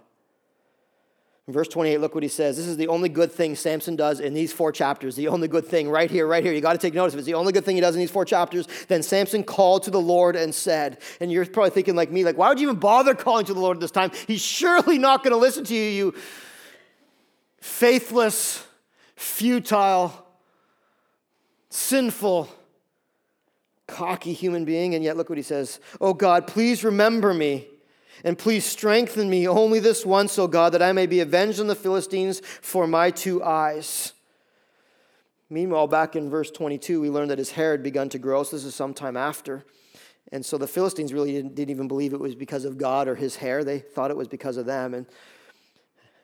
[1.46, 2.56] In verse 28, look what he says.
[2.56, 5.16] This is the only good thing Samson does in these four chapters.
[5.16, 6.52] The only good thing, right here, right here.
[6.52, 7.22] You got to take notice of it.
[7.22, 8.68] It's the only good thing he does in these four chapters.
[8.86, 12.38] Then Samson called to the Lord and said, and you're probably thinking like me, like,
[12.38, 14.12] why would you even bother calling to the Lord at this time?
[14.28, 16.14] He's surely not going to listen to you, you
[17.60, 18.64] faithless,
[19.16, 20.29] futile,
[21.70, 22.48] sinful,
[23.86, 24.94] cocky human being.
[24.94, 27.66] And yet, look what he says Oh God, please remember me.
[28.22, 31.68] And please strengthen me only this once, O God, that I may be avenged on
[31.68, 34.12] the Philistines for my two eyes.
[35.48, 38.42] Meanwhile, back in verse 22, we learned that his hair had begun to grow.
[38.42, 39.64] So this is sometime after.
[40.30, 43.16] And so the Philistines really didn't, didn't, even believe it was because of God or
[43.16, 43.64] his hair.
[43.64, 44.94] They thought it was because of them.
[44.94, 45.06] And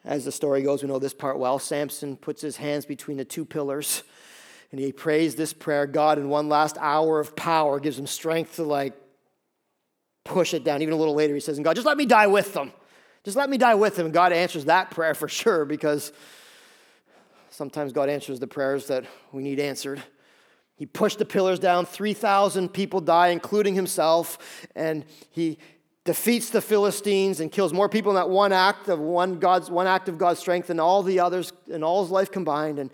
[0.05, 1.59] as the story goes, we know this part well.
[1.59, 4.05] Samson puts his hands between the two pillars
[4.71, 5.87] and he prays this prayer.
[5.87, 8.95] God, in one last hour of power, gives him strength to like
[10.25, 10.83] push it down.
[10.83, 12.73] Even a little later, he says, And God, just let me die with them.
[13.25, 14.07] Just let me die with them.
[14.07, 16.13] And God answers that prayer for sure because
[17.51, 20.03] sometimes God answers the prayers that we need answered.
[20.77, 25.59] He pushed the pillars down, 3,000 people die, including himself, and he
[26.05, 29.87] defeats the Philistines and kills more people in that one act of one God's one
[29.87, 32.79] act of God's strength than all the others in all his life combined.
[32.79, 32.91] And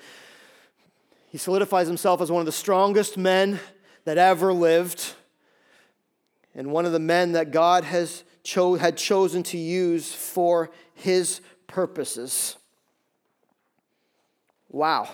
[1.33, 3.59] he solidifies himself as one of the strongest men
[4.05, 5.15] that ever lived,
[6.55, 11.41] and one of the men that God has cho- had chosen to use for his
[11.67, 12.59] purposes.
[14.69, 15.09] Wow.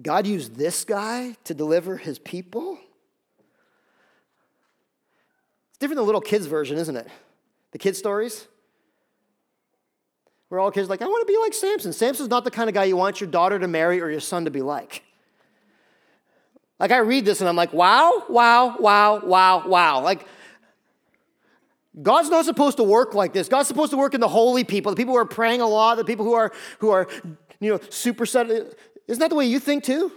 [0.00, 2.78] God used this guy to deliver his people?
[5.68, 7.08] It's different than the little kids' version, isn't it?
[7.72, 8.48] The kids' stories.
[10.50, 11.92] We're all kids like, I want to be like Samson.
[11.92, 14.46] Samson's not the kind of guy you want your daughter to marry or your son
[14.46, 15.02] to be like.
[16.80, 20.00] Like, I read this and I'm like, wow, wow, wow, wow, wow.
[20.00, 20.26] Like,
[22.00, 23.48] God's not supposed to work like this.
[23.48, 25.96] God's supposed to work in the holy people, the people who are praying a lot,
[25.96, 27.08] the people who are, who are
[27.60, 28.24] you know, super.
[28.24, 28.74] Isn't
[29.08, 30.12] that the way you think too?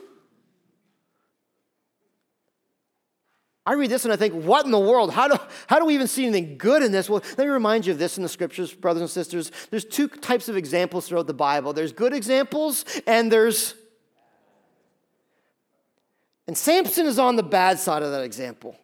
[3.65, 5.13] I read this and I think, what in the world?
[5.13, 7.09] How do, how do we even see anything good in this?
[7.09, 9.51] Well, let me remind you of this in the scriptures, brothers and sisters.
[9.69, 13.75] There's two types of examples throughout the Bible there's good examples and there's.
[16.47, 18.75] And Samson is on the bad side of that example.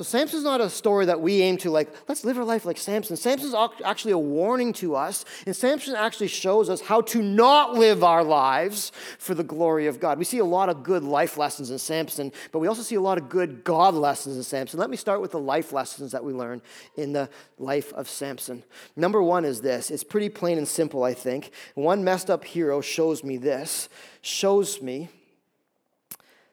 [0.00, 2.78] So Samson's not a story that we aim to like, let's live our life like
[2.78, 3.18] Samson.
[3.18, 8.02] Samson's actually a warning to us, and Samson actually shows us how to not live
[8.02, 10.18] our lives for the glory of God.
[10.18, 13.00] We see a lot of good life lessons in Samson, but we also see a
[13.02, 14.80] lot of good God lessons in Samson.
[14.80, 16.62] Let me start with the life lessons that we learn
[16.96, 18.64] in the life of Samson.
[18.96, 19.90] Number one is this.
[19.90, 21.50] It's pretty plain and simple, I think.
[21.74, 23.90] One messed up hero shows me this,
[24.22, 25.10] shows me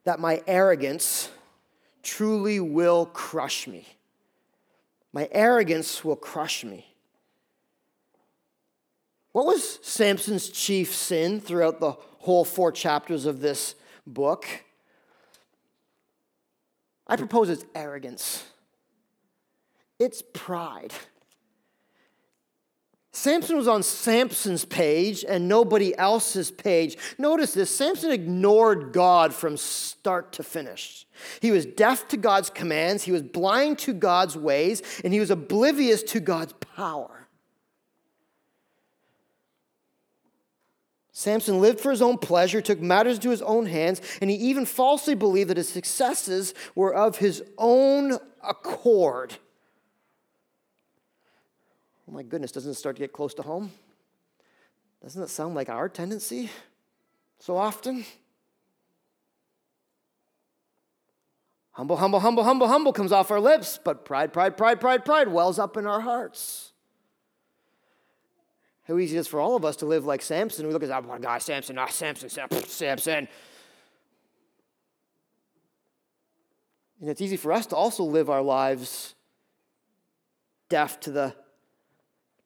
[0.03, 1.29] that my arrogance
[2.07, 3.85] truly will crush me.
[5.11, 6.95] My arrogance will crush me.
[9.33, 13.75] What was Samson's chief sin throughout the whole four chapters of this
[14.07, 14.47] book?
[17.05, 18.45] I propose it's arrogance.
[19.99, 20.93] It's pride.
[23.17, 26.99] Samson was on Samson's page and nobody else's page.
[27.17, 31.07] Notice this Samson ignored God from start to finish.
[31.41, 35.31] He was deaf to God's commands, he was blind to God's ways, and he was
[35.31, 37.27] oblivious to God's power.
[41.11, 44.63] Samson lived for his own pleasure, took matters into his own hands, and he even
[44.63, 49.37] falsely believed that his successes were of his own accord.
[52.07, 53.71] Oh my goodness, doesn't it start to get close to home?
[55.01, 56.49] Doesn't it sound like our tendency
[57.39, 58.05] so often?
[61.71, 65.27] Humble, humble, humble, humble, humble comes off our lips, but pride, pride, pride, pride, pride
[65.27, 66.71] wells up in our hearts.
[68.87, 70.65] How easy it is for all of us to live like Samson.
[70.65, 73.27] We look at oh, one guy, Samson, ah, Samson, Samson, Samson.
[76.99, 79.13] And it's easy for us to also live our lives
[80.69, 81.35] deaf to the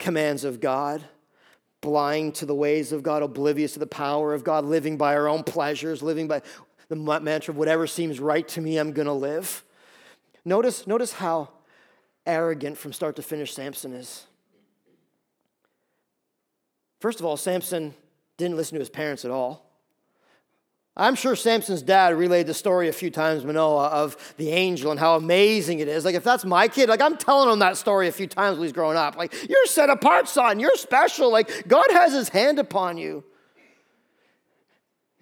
[0.01, 1.01] commands of God,
[1.79, 5.29] blind to the ways of God, oblivious to the power of God, living by our
[5.29, 6.41] own pleasures, living by
[6.89, 9.63] the mantra of whatever seems right to me, I'm going to live.
[10.43, 11.49] Notice, notice how
[12.25, 14.25] arrogant from start to finish Samson is.
[16.99, 17.93] First of all, Samson
[18.37, 19.70] didn't listen to his parents at all.
[21.01, 24.99] I'm sure Samson's dad relayed the story a few times, Manoah, of the angel and
[24.99, 26.05] how amazing it is.
[26.05, 28.65] Like, if that's my kid, like, I'm telling him that story a few times when
[28.65, 29.17] he's growing up.
[29.17, 30.59] Like, you're set apart, son.
[30.59, 31.31] You're special.
[31.31, 33.23] Like, God has his hand upon you.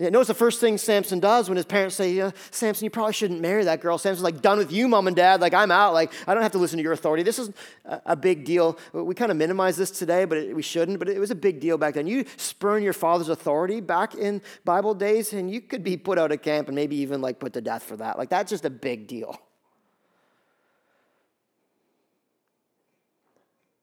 [0.01, 3.41] Notice the first thing Samson does when his parents say, yeah, Samson, you probably shouldn't
[3.41, 3.97] marry that girl.
[3.97, 5.41] Samson's like, done with you, mom and dad.
[5.41, 5.93] Like, I'm out.
[5.93, 7.21] Like, I don't have to listen to your authority.
[7.21, 7.51] This is
[7.83, 8.79] a big deal.
[8.93, 10.99] We kind of minimize this today, but it, we shouldn't.
[10.99, 12.07] But it was a big deal back then.
[12.07, 16.31] You spurn your father's authority back in Bible days, and you could be put out
[16.31, 18.17] of camp and maybe even like put to death for that.
[18.17, 19.37] Like, that's just a big deal.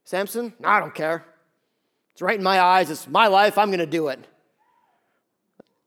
[0.04, 1.26] Samson, I don't care.
[2.12, 2.90] It's right in my eyes.
[2.90, 3.58] It's my life.
[3.58, 4.26] I'm going to do it.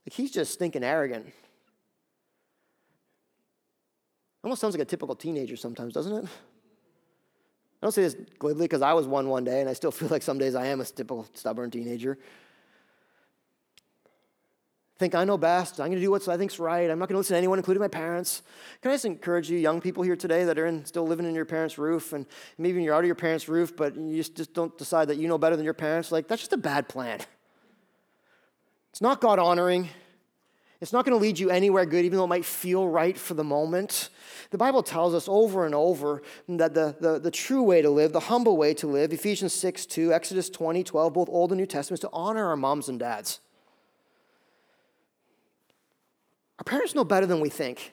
[0.10, 1.32] Like he's just stinking arrogant.
[4.44, 6.26] Almost sounds like a typical teenager sometimes, doesn't it?
[6.26, 10.08] I don't say this glibly because I was one one day, and I still feel
[10.08, 12.18] like some days I am a typical stubborn teenager.
[14.98, 15.80] Think I know best.
[15.80, 16.90] I'm going to do what I think's right.
[16.90, 18.42] I'm not going to listen to anyone, including my parents.
[18.82, 21.36] Can I just encourage you, young people here today that are in, still living in
[21.36, 22.26] your parents' roof, and
[22.58, 25.28] maybe you're out of your parents' roof, but you just, just don't decide that you
[25.28, 26.12] know better than your parents?
[26.12, 27.20] Like, that's just a bad plan.
[28.92, 29.90] It's not God honoring.
[30.82, 33.34] It's not going to lead you anywhere good, even though it might feel right for
[33.34, 34.10] the moment.
[34.52, 38.14] The Bible tells us over and over that the, the, the true way to live,
[38.14, 41.66] the humble way to live, Ephesians 6 2, Exodus 20 12, both Old and New
[41.66, 43.42] Testaments, to honor our moms and dads.
[46.60, 47.92] Our parents know better than we think.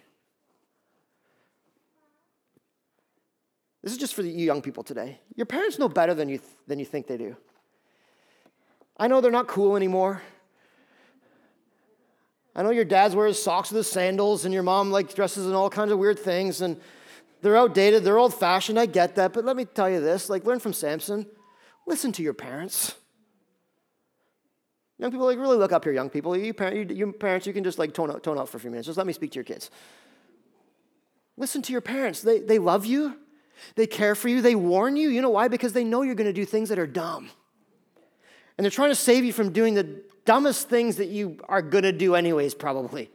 [3.83, 5.21] This is just for you young people today.
[5.35, 7.37] Your parents know better than you, th- than you think they do.
[8.97, 10.23] I know they're not cool anymore.
[12.57, 15.53] I know your dad's wears socks with his sandals, and your mom like dresses in
[15.53, 16.81] all kinds of weird things, and
[17.43, 18.79] they're outdated, they're old fashioned.
[18.79, 21.27] I get that, but let me tell you this: like, learn from Samson.
[21.87, 22.95] Listen to your parents.
[24.99, 26.35] Young people, like, really look up here, young people.
[26.35, 28.61] You, parent, you, you parents, you can just like tone out, tone out for a
[28.61, 28.87] few minutes.
[28.87, 29.71] Just let me speak to your kids.
[31.37, 32.23] Listen to your parents.
[32.23, 33.19] They, they love you,
[33.75, 35.11] they care for you, they warn you.
[35.11, 35.49] You know why?
[35.49, 37.29] Because they know you're going to do things that are dumb.
[38.57, 41.85] And they're trying to save you from doing the dumbest things that you are going
[41.85, 43.11] to do, anyways, probably.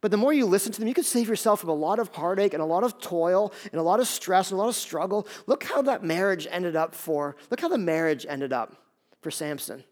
[0.00, 2.14] But the more you listen to them, you can save yourself from a lot of
[2.14, 4.74] heartache and a lot of toil and a lot of stress and a lot of
[4.74, 5.26] struggle.
[5.46, 8.76] Look how that marriage ended up for, look how the marriage ended up
[9.20, 9.84] for Samson.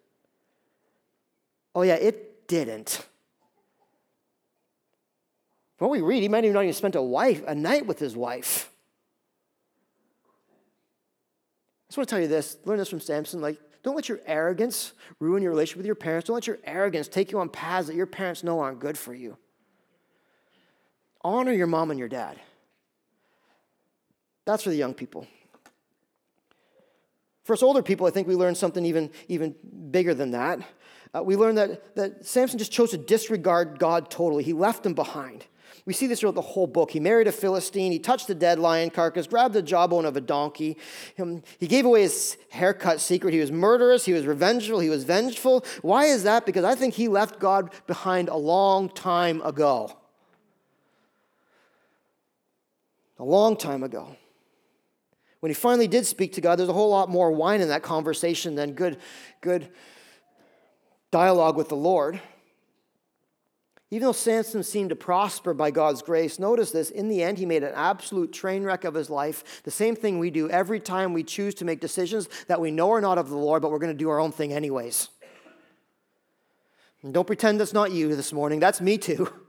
[1.75, 3.07] Oh, yeah, it didn't.
[5.79, 8.17] What we read, he might even not even spent a wife, a night with his
[8.17, 8.71] wife.
[11.87, 13.41] I just want to tell you this, learn this from Samson.
[13.41, 16.27] Like, don't let your arrogance ruin your relationship with your parents.
[16.27, 19.15] Don't let your arrogance take you on paths that your parents know aren't good for
[19.15, 19.37] you.
[21.23, 22.39] Honor your mom and your dad.
[24.45, 25.27] That's for the young people.
[27.45, 29.55] For us older people, I think we learn something even, even
[29.91, 30.61] bigger than that.
[31.15, 34.43] Uh, we learn that, that Samson just chose to disregard God totally.
[34.43, 35.47] He left him behind.
[35.89, 36.91] We see this throughout the whole book.
[36.91, 37.93] He married a Philistine.
[37.93, 40.77] He touched the dead lion carcass, grabbed the jawbone of a donkey.
[41.59, 43.33] He gave away his haircut secret.
[43.33, 44.05] He was murderous.
[44.05, 44.81] He was revengeful.
[44.81, 45.65] He was vengeful.
[45.81, 46.45] Why is that?
[46.45, 49.97] Because I think he left God behind a long time ago.
[53.19, 54.15] A long time ago.
[55.41, 57.83] When he finally did speak to God, there's a whole lot more wine in that
[57.83, 58.99] conversation than good,
[59.41, 59.71] good
[61.11, 62.21] dialogue with the Lord.
[63.91, 67.47] Even though Samson seemed to prosper by God's grace, notice this, in the end, he
[67.47, 69.63] made an absolute train wreck of his life.
[69.63, 72.93] The same thing we do every time we choose to make decisions that we know
[72.93, 75.09] are not of the Lord, but we're going to do our own thing anyways.
[77.03, 78.61] And don't pretend that's not you this morning.
[78.61, 79.33] That's me too.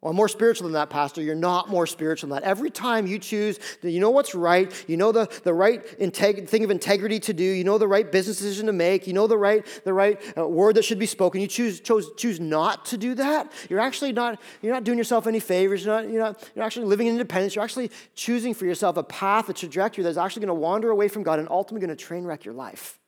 [0.00, 1.20] Well, I'm more spiritual than that, Pastor.
[1.20, 2.48] You're not more spiritual than that.
[2.48, 6.64] Every time you choose, you know what's right, you know the, the right integ- thing
[6.64, 9.36] of integrity to do, you know the right business decision to make, you know the
[9.36, 12.96] right, the right uh, word that should be spoken, you choose, chose, choose not to
[12.96, 15.84] do that, you're actually not, you're not doing yourself any favors.
[15.84, 17.54] You're, not, you're, not, you're actually living in independence.
[17.54, 21.08] You're actually choosing for yourself a path, a trajectory that's actually going to wander away
[21.08, 22.99] from God and ultimately going to train wreck your life.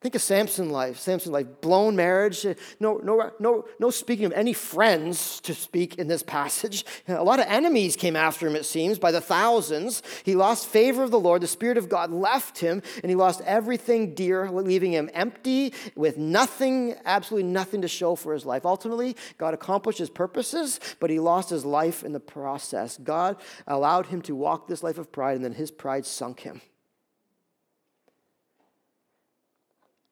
[0.00, 0.96] Think of Samson's life.
[1.00, 2.46] Samson's life, blown marriage.
[2.78, 6.84] No, no, no, no speaking of any friends to speak in this passage.
[7.08, 10.04] A lot of enemies came after him, it seems, by the thousands.
[10.22, 11.42] He lost favor of the Lord.
[11.42, 16.16] The Spirit of God left him, and he lost everything dear, leaving him empty with
[16.16, 18.64] nothing, absolutely nothing to show for his life.
[18.64, 22.98] Ultimately, God accomplished his purposes, but he lost his life in the process.
[22.98, 23.36] God
[23.66, 26.60] allowed him to walk this life of pride, and then his pride sunk him.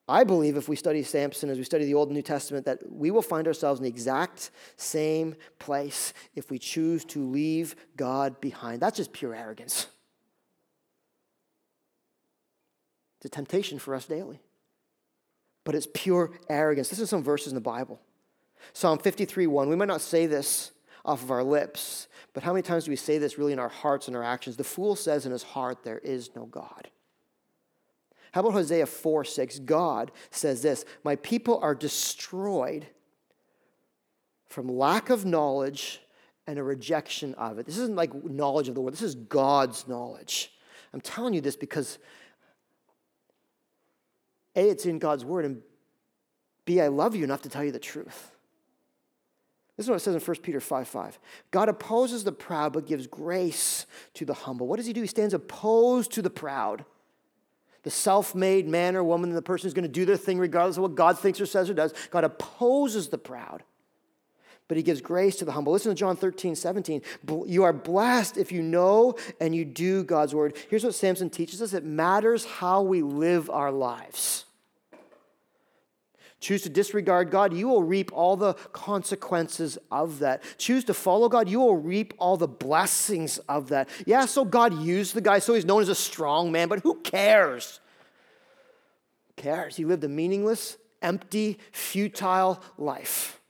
[0.09, 2.79] I believe if we study Samson as we study the Old and New Testament, that
[2.89, 8.41] we will find ourselves in the exact same place if we choose to leave God
[8.41, 8.81] behind.
[8.81, 9.89] That's just pure arrogance.
[13.19, 14.41] It's a temptation for us daily.
[15.65, 16.89] But it's pure arrogance.
[16.89, 18.01] This is some verses in the Bible.
[18.73, 19.69] Psalm 53 1.
[19.69, 20.71] We might not say this
[21.05, 23.69] off of our lips, but how many times do we say this really in our
[23.69, 24.57] hearts and our actions?
[24.57, 26.91] The fool says in his heart, There is no God.
[28.37, 29.61] How about Hosea 4 6?
[29.61, 32.87] God says this My people are destroyed
[34.47, 36.03] from lack of knowledge
[36.47, 37.65] and a rejection of it.
[37.65, 40.53] This isn't like knowledge of the word, this is God's knowledge.
[40.93, 41.99] I'm telling you this because
[44.55, 45.63] A, it's in God's word, and
[46.67, 48.33] B, I love you enough to tell you the truth.
[49.79, 51.19] This is what it says in 1 Peter 5 5.
[51.53, 54.67] God opposes the proud, but gives grace to the humble.
[54.67, 55.01] What does he do?
[55.01, 56.85] He stands opposed to the proud
[57.87, 60.77] the self made man or woman, the person who's going to do their thing regardless
[60.77, 61.95] of what God thinks or says or does.
[62.11, 63.63] God opposes the proud,
[64.67, 65.73] but he gives grace to the humble.
[65.73, 67.01] Listen to John 13, 17.
[67.47, 70.57] You are blessed if you know and you do God's word.
[70.69, 74.46] Here's what Samson teaches us it matters how we live our lives
[76.41, 80.43] choose to disregard God, you will reap all the consequences of that.
[80.59, 83.89] Choose to follow God, you will reap all the blessings of that.
[84.07, 87.01] Yeah, so God used the guy, so he's known as a strong man, but who
[87.01, 87.81] cares?
[89.29, 89.77] Who cares?
[89.77, 93.41] He lived a meaningless, empty, futile life.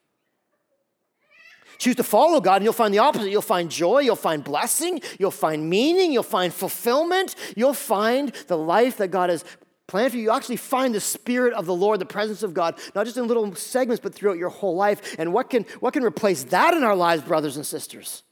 [1.78, 3.30] Choose to follow God, and you'll find the opposite.
[3.30, 8.56] You'll find joy, you'll find blessing, you'll find meaning, you'll find fulfillment, you'll find the
[8.56, 9.44] life that God has
[9.86, 12.76] Plan for you, you actually find the Spirit of the Lord, the presence of God,
[12.94, 15.14] not just in little segments, but throughout your whole life.
[15.18, 18.24] And what can, what can replace that in our lives, brothers and sisters?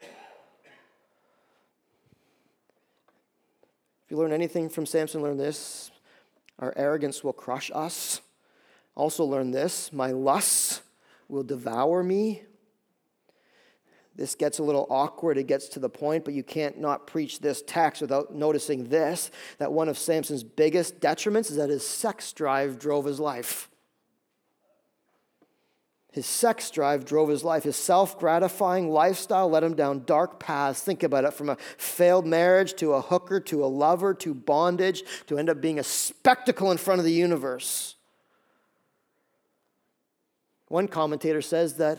[0.00, 0.08] If
[4.10, 5.90] you learn anything from Samson, learn this.
[6.60, 8.20] Our arrogance will crush us.
[8.94, 10.82] Also, learn this my lusts
[11.28, 12.42] will devour me.
[14.20, 17.40] This gets a little awkward, it gets to the point, but you can't not preach
[17.40, 22.30] this text without noticing this that one of Samson's biggest detriments is that his sex
[22.34, 23.70] drive drove his life.
[26.12, 27.62] His sex drive drove his life.
[27.62, 30.82] His self gratifying lifestyle led him down dark paths.
[30.82, 35.02] Think about it from a failed marriage to a hooker to a lover to bondage
[35.28, 37.94] to end up being a spectacle in front of the universe.
[40.68, 41.98] One commentator says that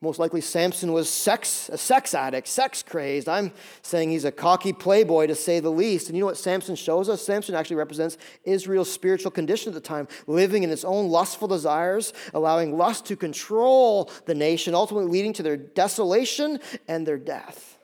[0.00, 3.28] most likely, Samson was sex, a sex addict, sex crazed.
[3.28, 6.08] I'm saying he's a cocky playboy to say the least.
[6.08, 7.20] And you know what Samson shows us?
[7.20, 12.12] Samson actually represents Israel's spiritual condition at the time, living in its own lustful desires,
[12.32, 17.77] allowing lust to control the nation, ultimately leading to their desolation and their death.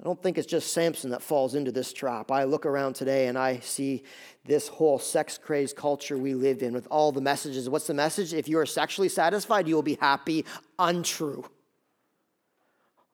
[0.00, 2.30] I don't think it's just Samson that falls into this trap.
[2.30, 4.02] I look around today and I see
[4.46, 7.68] this whole sex crazed culture we live in with all the messages.
[7.68, 8.32] What's the message?
[8.32, 10.46] If you are sexually satisfied, you will be happy.
[10.78, 11.44] Untrue.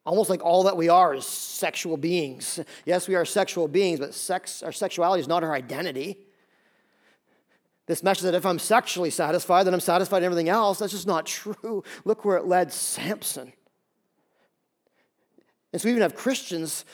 [0.04, 2.60] Almost like all that we are is sexual beings.
[2.84, 6.18] Yes, we are sexual beings, but sex, our sexuality is not our identity.
[7.86, 11.08] This message that if I'm sexually satisfied, then I'm satisfied in everything else, that's just
[11.08, 11.82] not true.
[12.04, 13.52] Look where it led Samson.
[15.72, 16.84] And so we even have Christians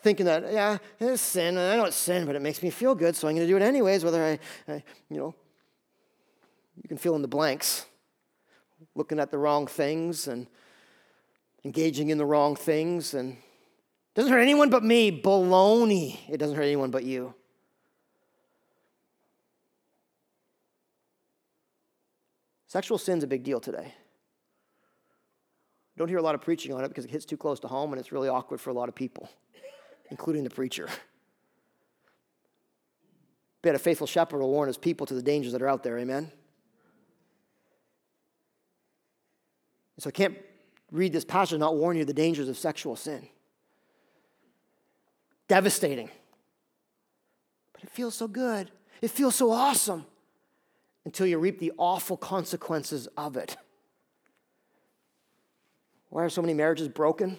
[0.00, 2.94] thinking that, yeah, it's sin, and I know it's sin, but it makes me feel
[2.94, 4.38] good, so I'm going to do it anyways, whether I,
[4.70, 5.34] I, you know,
[6.82, 7.86] you can fill in the blanks,
[8.94, 10.46] looking at the wrong things and
[11.64, 13.36] engaging in the wrong things, and
[14.14, 15.10] doesn't hurt anyone but me.
[15.10, 16.18] Baloney.
[16.28, 17.34] It doesn't hurt anyone but you.
[22.66, 23.94] Sexual sin's a big deal today.
[25.96, 27.92] Don't hear a lot of preaching on it because it hits too close to home
[27.92, 29.28] and it's really awkward for a lot of people,
[30.10, 30.88] including the preacher.
[33.62, 35.98] But a faithful shepherd will warn his people to the dangers that are out there,
[35.98, 36.30] amen?
[39.98, 40.36] So I can't
[40.90, 43.26] read this passage not warn you of the dangers of sexual sin.
[45.48, 46.10] Devastating.
[47.72, 48.70] But it feels so good.
[49.00, 50.04] It feels so awesome
[51.04, 53.56] until you reap the awful consequences of it.
[56.14, 57.36] Why are so many marriages broken?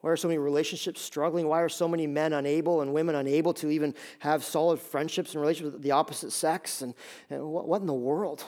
[0.00, 1.46] Why are so many relationships struggling?
[1.46, 5.42] Why are so many men unable and women unable to even have solid friendships and
[5.42, 6.80] relationships with the opposite sex?
[6.80, 6.94] And,
[7.28, 8.44] and what, what in the world?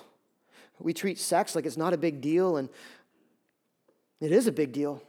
[0.78, 2.70] We treat sex like it's not a big deal, and
[4.18, 5.02] it is a big deal.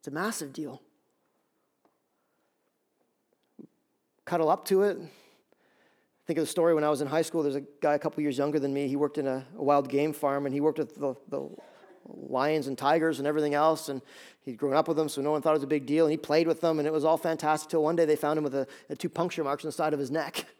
[0.00, 0.82] It's a massive deal.
[4.26, 4.98] Cuddle up to it.
[6.26, 7.42] Think of the story when I was in high school.
[7.42, 8.88] There's a guy a couple years younger than me.
[8.88, 11.48] He worked in a, a wild game farm, and he worked with the, the
[12.08, 13.88] lions and tigers and everything else.
[13.88, 14.02] And
[14.42, 16.06] he'd grown up with them, so no one thought it was a big deal.
[16.06, 18.38] And he played with them, and it was all fantastic till one day they found
[18.38, 20.46] him with a, a two puncture marks on the side of his neck.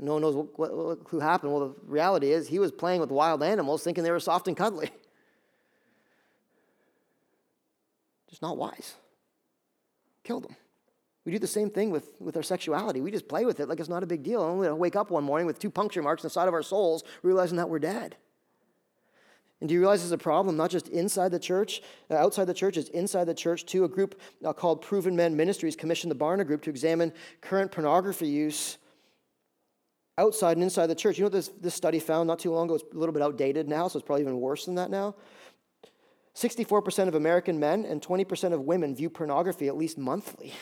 [0.00, 1.52] No one knows what, what, what, who happened.
[1.52, 4.56] Well, the reality is he was playing with wild animals thinking they were soft and
[4.56, 4.90] cuddly.
[8.30, 8.94] Just not wise.
[10.22, 10.56] Killed them.
[11.24, 13.00] We do the same thing with, with our sexuality.
[13.00, 14.62] We just play with it like it's not a big deal.
[14.62, 17.04] And wake up one morning with two puncture marks on the side of our souls,
[17.22, 18.16] realizing that we're dead.
[19.60, 22.54] And do you realize there's a problem, not just inside the church, uh, outside the
[22.54, 23.82] church, it's inside the church too.
[23.84, 28.28] A group uh, called Proven Men Ministries commissioned the Barna Group to examine current pornography
[28.28, 28.78] use
[30.16, 31.18] outside and inside the church.
[31.18, 32.76] You know this, this study found not too long ago?
[32.76, 35.16] It's a little bit outdated now, so it's probably even worse than that now.
[36.36, 40.54] 64% of American men and 20% of women view pornography at least monthly.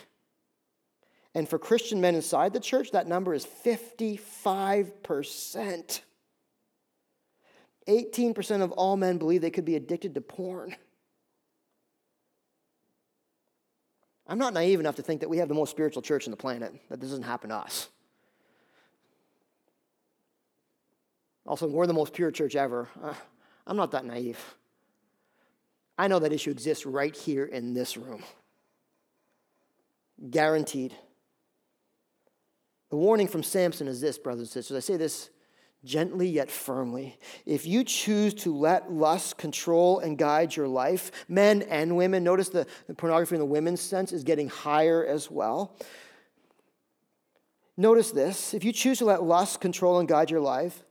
[1.34, 6.00] And for Christian men inside the church, that number is 55%.
[7.88, 10.74] 18% of all men believe they could be addicted to porn.
[14.26, 16.36] I'm not naive enough to think that we have the most spiritual church on the
[16.36, 17.88] planet, that this doesn't happen to us.
[21.46, 22.88] Also, we're the most pure church ever.
[23.00, 23.14] Uh,
[23.66, 24.56] I'm not that naive.
[25.96, 28.22] I know that issue exists right here in this room.
[30.28, 30.92] Guaranteed.
[32.90, 34.76] The warning from Samson is this, brothers and sisters.
[34.76, 35.30] I say this
[35.86, 37.18] gently yet firmly.
[37.46, 42.50] If you choose to let lust control and guide your life, men and women, notice
[42.50, 45.76] the, the pornography in the women's sense is getting higher as well.
[47.76, 50.82] Notice this if you choose to let lust control and guide your life,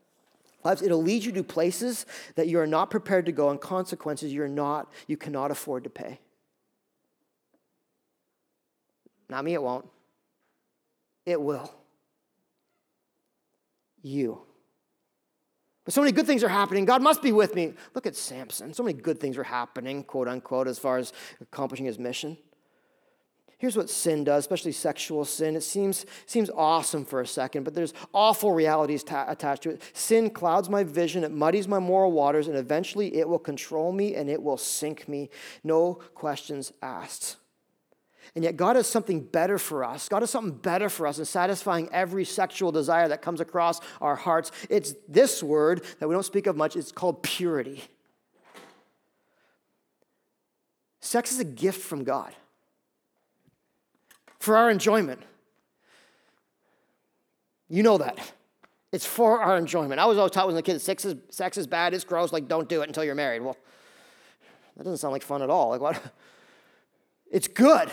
[0.64, 4.34] lives, it'll lead you to places that you are not prepared to go and consequences
[4.34, 6.20] you're not, you cannot afford to pay.
[9.30, 9.88] Not me, it won't.
[11.26, 11.74] It will.
[14.02, 14.42] You.
[15.86, 16.84] But so many good things are happening.
[16.84, 17.74] God must be with me.
[17.94, 18.74] Look at Samson.
[18.74, 22.38] So many good things are happening, quote unquote, as far as accomplishing his mission.
[23.58, 25.56] Here's what sin does, especially sexual sin.
[25.56, 29.82] It seems, seems awesome for a second, but there's awful realities ta- attached to it.
[29.94, 34.16] Sin clouds my vision, it muddies my moral waters, and eventually it will control me
[34.16, 35.30] and it will sink me.
[35.64, 37.38] No questions asked.
[38.36, 40.10] And yet, God has something better for us.
[40.10, 44.18] God has something better for us in satisfying every sexual desire that comes across our
[44.18, 44.52] hearts.
[44.70, 47.84] It's this word that we don't speak of much, it's called purity.
[51.00, 52.34] Sex is a gift from God
[54.40, 55.22] for our enjoyment.
[57.70, 58.34] You know that.
[58.92, 60.00] It's for our enjoyment.
[60.00, 62.04] I was always taught when I was a kid, sex is, sex is bad, it's
[62.04, 63.42] gross, like don't do it until you're married.
[63.42, 63.56] Well,
[64.76, 65.70] that doesn't sound like fun at all.
[65.70, 66.02] Like what?
[67.32, 67.90] It's good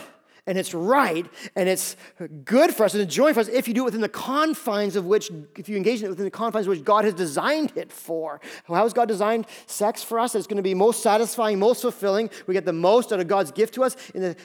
[0.47, 1.97] and it's right and it's
[2.45, 5.07] good for us and enjoying for us if you do it within the confines of
[5.07, 7.93] which, if you engage in it within the confines of which God has designed it
[7.93, 8.41] for.
[8.65, 10.35] How has God designed sex for us?
[10.35, 12.31] It's going to be most satisfying, most fulfilling.
[12.47, 14.37] We get the most out of God's gift to us in the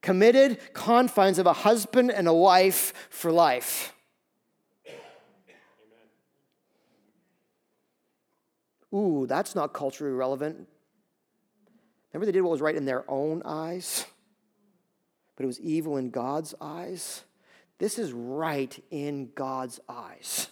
[0.00, 3.92] committed confines of a husband and a wife for life.
[8.94, 10.66] Ooh, that's not culturally relevant.
[12.12, 14.06] Remember, they did what was right in their own eyes,
[15.36, 17.22] but it was evil in God's eyes.
[17.78, 20.48] This is right in God's eyes.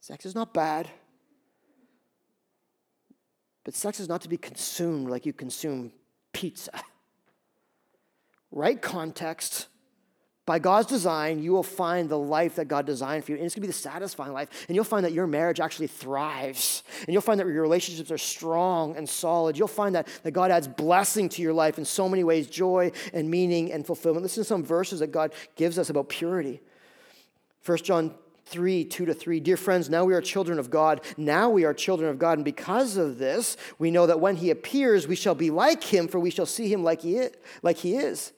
[0.00, 0.88] Sex is not bad,
[3.64, 5.92] but sex is not to be consumed like you consume
[6.32, 6.70] pizza.
[8.50, 9.68] Right context,
[10.48, 13.36] by God's design, you will find the life that God designed for you.
[13.36, 14.64] And it's going to be the satisfying life.
[14.66, 16.84] And you'll find that your marriage actually thrives.
[17.00, 19.58] And you'll find that your relationships are strong and solid.
[19.58, 22.92] You'll find that, that God adds blessing to your life in so many ways joy
[23.12, 24.22] and meaning and fulfillment.
[24.22, 26.62] Listen to some verses that God gives us about purity.
[27.66, 28.14] 1 John
[28.46, 29.40] 3 2 to 3.
[29.40, 31.02] Dear friends, now we are children of God.
[31.18, 32.38] Now we are children of God.
[32.38, 36.08] And because of this, we know that when he appears, we shall be like him,
[36.08, 37.32] for we shall see him like he is.
[37.62, 38.32] Like he is.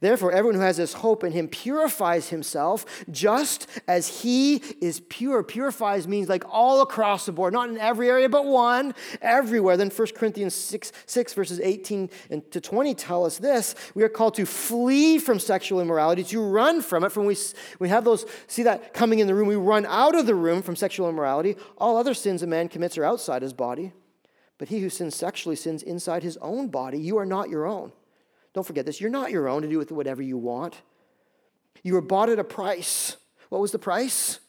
[0.00, 5.42] Therefore, everyone who has this hope in him purifies himself just as he is pure.
[5.42, 9.76] Purifies means like all across the board, not in every area, but one, everywhere.
[9.76, 12.10] Then 1 Corinthians 6, 6 verses 18
[12.50, 13.74] to 20 tell us this.
[13.94, 17.10] We are called to flee from sexual immorality, to run from it.
[17.10, 17.36] From we,
[17.80, 20.62] we have those, see that coming in the room, we run out of the room
[20.62, 21.56] from sexual immorality.
[21.76, 23.92] All other sins a man commits are outside his body.
[24.58, 26.98] But he who sins sexually sins inside his own body.
[26.98, 27.92] You are not your own.
[28.54, 29.00] Don't forget this.
[29.00, 30.80] You're not your own to do with whatever you want.
[31.82, 33.16] You were bought at a price.
[33.48, 34.40] What was the price?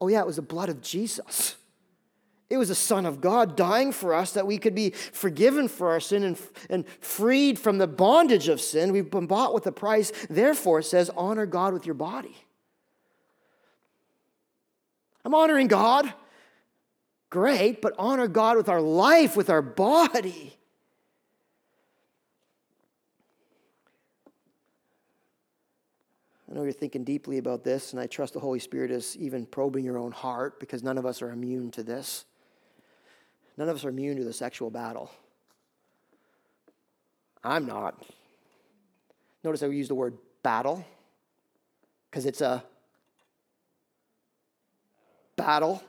[0.00, 1.56] Oh, yeah, it was the blood of Jesus.
[2.50, 5.90] It was the Son of God dying for us that we could be forgiven for
[5.90, 8.92] our sin and, and freed from the bondage of sin.
[8.92, 10.12] We've been bought with a price.
[10.28, 12.36] Therefore, it says, honor God with your body.
[15.24, 16.12] I'm honoring God
[17.30, 20.54] great, but honor God with our life, with our body.
[26.52, 29.46] I know you're thinking deeply about this, and I trust the Holy Spirit is even
[29.46, 32.26] probing your own heart because none of us are immune to this.
[33.56, 35.10] None of us are immune to the sexual battle.
[37.42, 38.04] I'm not.
[39.42, 40.84] Notice I use the word battle
[42.10, 42.62] because it's a
[45.36, 45.82] battle.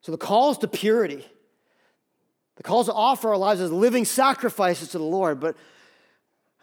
[0.00, 1.24] So the call is to purity.
[2.56, 5.38] The call is to offer our lives as living sacrifices to the Lord.
[5.38, 5.56] But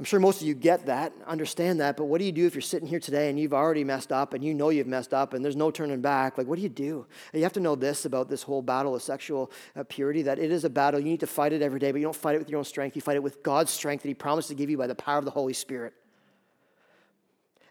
[0.03, 2.53] I'm sure most of you get that, understand that, but what do you do if
[2.53, 5.33] you're sitting here today and you've already messed up and you know you've messed up
[5.33, 6.37] and there's no turning back?
[6.37, 7.05] Like, what do you do?
[7.33, 10.51] You have to know this about this whole battle of sexual uh, purity that it
[10.51, 10.99] is a battle.
[10.99, 12.65] You need to fight it every day, but you don't fight it with your own
[12.65, 12.97] strength.
[12.97, 15.19] You fight it with God's strength that He promised to give you by the power
[15.19, 15.93] of the Holy Spirit.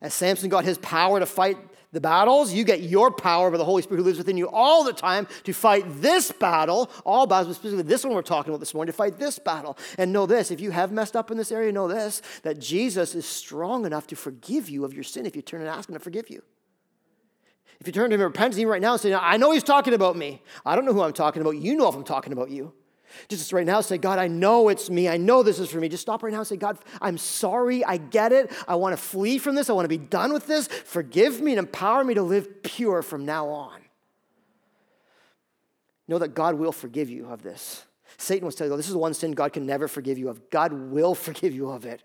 [0.03, 1.57] As Samson got his power to fight
[1.92, 4.82] the battles, you get your power by the Holy Spirit who lives within you all
[4.82, 8.61] the time to fight this battle, all battles, but specifically this one we're talking about
[8.61, 9.78] this morning, to fight this battle.
[9.98, 13.14] And know this if you have messed up in this area, know this that Jesus
[13.14, 15.94] is strong enough to forgive you of your sin if you turn and ask Him
[15.94, 16.42] to forgive you.
[17.78, 19.62] If you turn to Him in repentance even right now and say, I know He's
[19.62, 20.42] talking about me.
[20.66, 21.59] I don't know who I'm talking about.
[21.59, 22.72] You know if I'm talking about you.
[23.29, 25.09] Just right now, say, God, I know it's me.
[25.09, 25.89] I know this is for me.
[25.89, 27.85] Just stop right now and say, God, I'm sorry.
[27.85, 28.53] I get it.
[28.67, 29.71] I want to flee from this.
[29.71, 30.69] I want to be done with this.
[30.69, 33.81] Forgive me and empower me to live pure from now on.
[36.09, 37.85] Know that God will forgive you of this.
[38.19, 40.51] Satan was telling you, this is one sin God can never forgive you of.
[40.51, 42.03] God will forgive you of it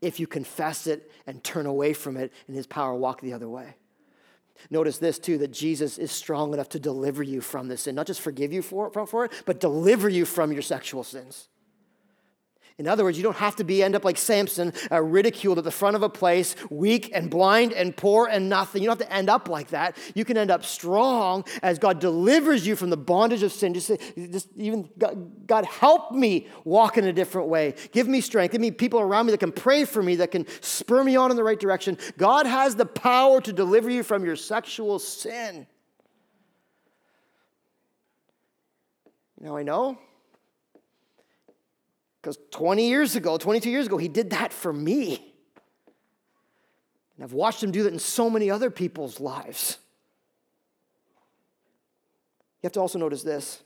[0.00, 3.48] if you confess it and turn away from it and his power walk the other
[3.48, 3.74] way.
[4.70, 8.06] Notice this too that Jesus is strong enough to deliver you from this sin, not
[8.06, 11.48] just forgive you for, for it, but deliver you from your sexual sins.
[12.78, 15.64] In other words, you don't have to be end up like Samson, uh, ridiculed at
[15.64, 18.82] the front of a place, weak and blind and poor and nothing.
[18.82, 19.96] You don't have to end up like that.
[20.14, 23.74] You can end up strong as God delivers you from the bondage of sin.
[23.74, 27.74] Just, just even God, God, help me walk in a different way.
[27.90, 28.52] Give me strength.
[28.52, 31.32] Give me people around me that can pray for me, that can spur me on
[31.32, 31.98] in the right direction.
[32.16, 35.66] God has the power to deliver you from your sexual sin.
[39.40, 39.98] Now I know
[42.20, 45.34] because 20 years ago, 22 years ago, he did that for me.
[47.16, 49.78] And I've watched him do that in so many other people's lives.
[52.62, 53.62] You have to also notice this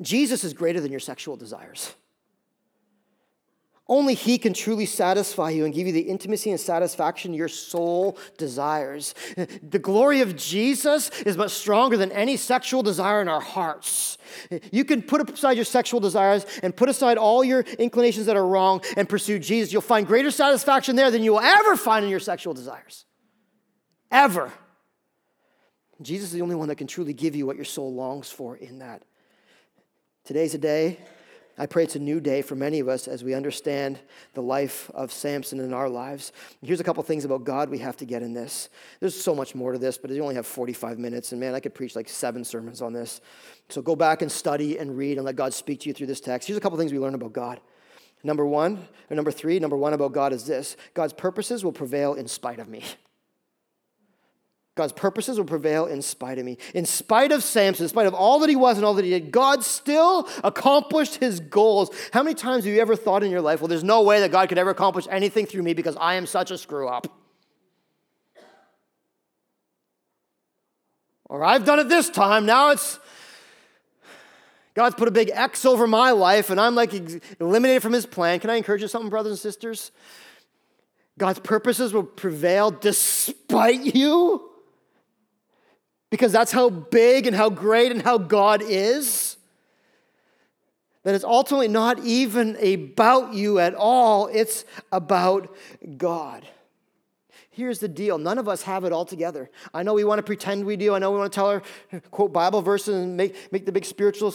[0.00, 1.94] Jesus is greater than your sexual desires.
[3.88, 8.18] Only He can truly satisfy you and give you the intimacy and satisfaction your soul
[8.36, 9.14] desires.
[9.62, 14.18] The glory of Jesus is much stronger than any sexual desire in our hearts.
[14.72, 18.46] You can put aside your sexual desires and put aside all your inclinations that are
[18.46, 19.72] wrong and pursue Jesus.
[19.72, 23.04] You'll find greater satisfaction there than you will ever find in your sexual desires.
[24.10, 24.52] Ever.
[26.02, 28.56] Jesus is the only one that can truly give you what your soul longs for
[28.56, 29.02] in that.
[30.24, 30.98] Today's a day
[31.58, 33.98] I pray it's a new day for many of us as we understand
[34.34, 36.32] the life of Samson in our lives.
[36.62, 38.68] Here's a couple things about God we have to get in this.
[39.00, 41.60] There's so much more to this, but you only have 45 minutes, and man, I
[41.60, 43.22] could preach like seven sermons on this.
[43.70, 46.20] So go back and study and read and let God speak to you through this
[46.20, 46.46] text.
[46.46, 47.60] Here's a couple things we learn about God.
[48.22, 52.14] Number one, or number three, number one about God is this God's purposes will prevail
[52.14, 52.82] in spite of me.
[54.76, 56.58] God's purposes will prevail in spite of me.
[56.74, 59.10] In spite of Samson, in spite of all that he was and all that he
[59.10, 61.90] did, God still accomplished his goals.
[62.12, 64.30] How many times have you ever thought in your life, well, there's no way that
[64.30, 67.06] God could ever accomplish anything through me because I am such a screw up?
[71.24, 73.00] Or I've done it this time, now it's
[74.74, 76.92] God's put a big X over my life and I'm like
[77.40, 78.40] eliminated from his plan.
[78.40, 79.90] Can I encourage you something, brothers and sisters?
[81.16, 84.50] God's purposes will prevail despite you
[86.10, 89.36] because that's how big and how great and how God is.
[91.02, 95.54] That it's ultimately not even about you at all, it's about
[95.96, 96.46] God.
[97.56, 99.48] Here's the deal none of us have it all together.
[99.72, 100.94] I know we want to pretend we do.
[100.94, 101.62] I know we want to tell our
[102.10, 104.34] quote Bible verses and make, make the big spiritual,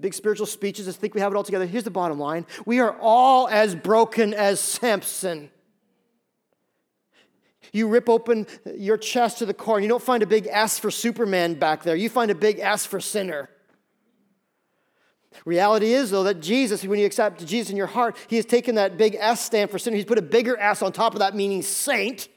[0.00, 1.66] big spiritual speeches and think we have it all together.
[1.66, 5.50] Here's the bottom line we are all as broken as Samson.
[7.72, 8.46] You rip open
[8.76, 11.82] your chest to the core, and you don't find a big S for Superman back
[11.82, 11.96] there.
[11.96, 13.48] You find a big S for sinner.
[15.46, 18.74] Reality is, though, that Jesus, when you accept Jesus in your heart, He has taken
[18.74, 19.96] that big S stand for sinner.
[19.96, 22.28] He's put a bigger S on top of that, meaning saint.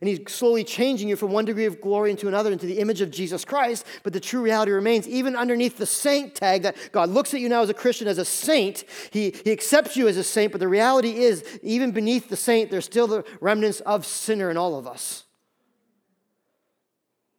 [0.00, 3.00] And he's slowly changing you from one degree of glory into another, into the image
[3.00, 3.86] of Jesus Christ.
[4.02, 7.48] But the true reality remains, even underneath the saint tag, that God looks at you
[7.48, 8.84] now as a Christian, as a saint.
[9.10, 12.70] He, he accepts you as a saint, but the reality is, even beneath the saint,
[12.70, 15.24] there's still the remnants of sinner in all of us.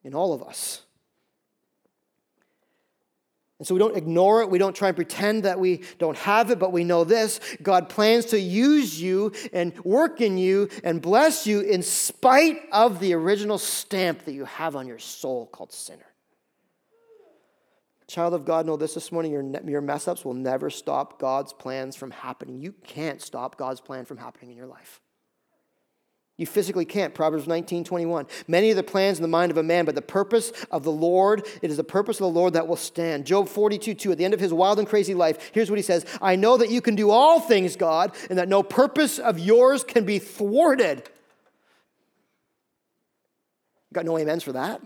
[0.03, 0.86] In all of us.
[3.59, 4.49] And so we don't ignore it.
[4.51, 7.89] We don't try and pretend that we don't have it, but we know this God
[7.89, 13.13] plans to use you and work in you and bless you in spite of the
[13.13, 16.05] original stamp that you have on your soul called sinner.
[18.07, 21.51] Child of God, know this this morning your, your mess ups will never stop God's
[21.51, 22.61] plans from happening.
[22.61, 25.01] You can't stop God's plan from happening in your life.
[26.37, 27.15] You physically can't.
[27.15, 28.27] Proverbs 19, 21.
[28.47, 30.91] Many are the plans in the mind of a man, but the purpose of the
[30.91, 33.25] Lord, it is the purpose of the Lord that will stand.
[33.25, 34.11] Job 42, 2.
[34.11, 36.57] At the end of his wild and crazy life, here's what he says I know
[36.57, 40.19] that you can do all things, God, and that no purpose of yours can be
[40.19, 41.09] thwarted.
[43.91, 44.79] Got no amens for that?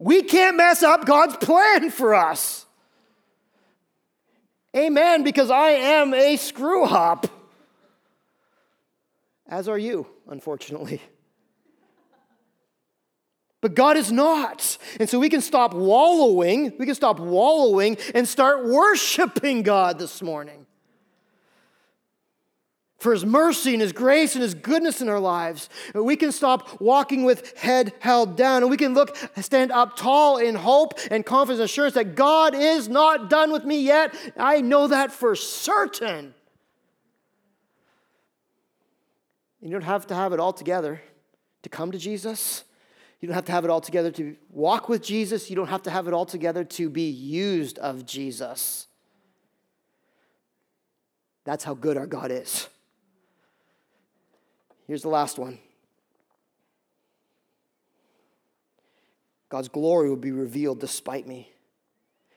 [0.00, 2.66] We can't mess up God's plan for us.
[4.76, 7.28] Amen, because I am a screw hop
[9.48, 11.00] as are you, unfortunately.
[13.64, 14.76] But God is not.
[15.00, 20.20] And so we can stop wallowing, we can stop wallowing and start worshiping God this
[20.20, 20.66] morning.
[22.98, 25.70] For his mercy and his grace and his goodness in our lives.
[25.94, 30.36] We can stop walking with head held down and we can look, stand up tall
[30.36, 34.14] in hope and confidence assurance that God is not done with me yet.
[34.36, 36.34] I know that for certain.
[39.64, 41.00] You don't have to have it all together
[41.62, 42.64] to come to Jesus.
[43.20, 45.48] You don't have to have it all together to walk with Jesus.
[45.48, 48.88] You don't have to have it all together to be used of Jesus.
[51.44, 52.68] That's how good our God is.
[54.86, 55.58] Here's the last one
[59.48, 61.50] God's glory will be revealed despite me.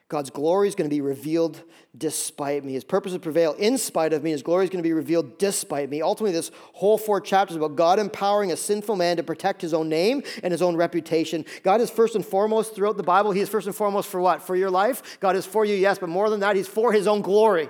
[0.08, 1.62] God's glory is going to be revealed
[1.96, 2.72] despite me.
[2.72, 4.30] His purpose will prevail in spite of me.
[4.30, 6.00] His glory is going to be revealed despite me.
[6.00, 9.90] Ultimately, this whole four chapters about God empowering a sinful man to protect his own
[9.90, 11.44] name and his own reputation.
[11.62, 13.32] God is first and foremost throughout the Bible.
[13.32, 14.42] He is first and foremost for what?
[14.42, 15.20] For your life?
[15.20, 17.68] God is for you, yes, but more than that, He's for His own glory.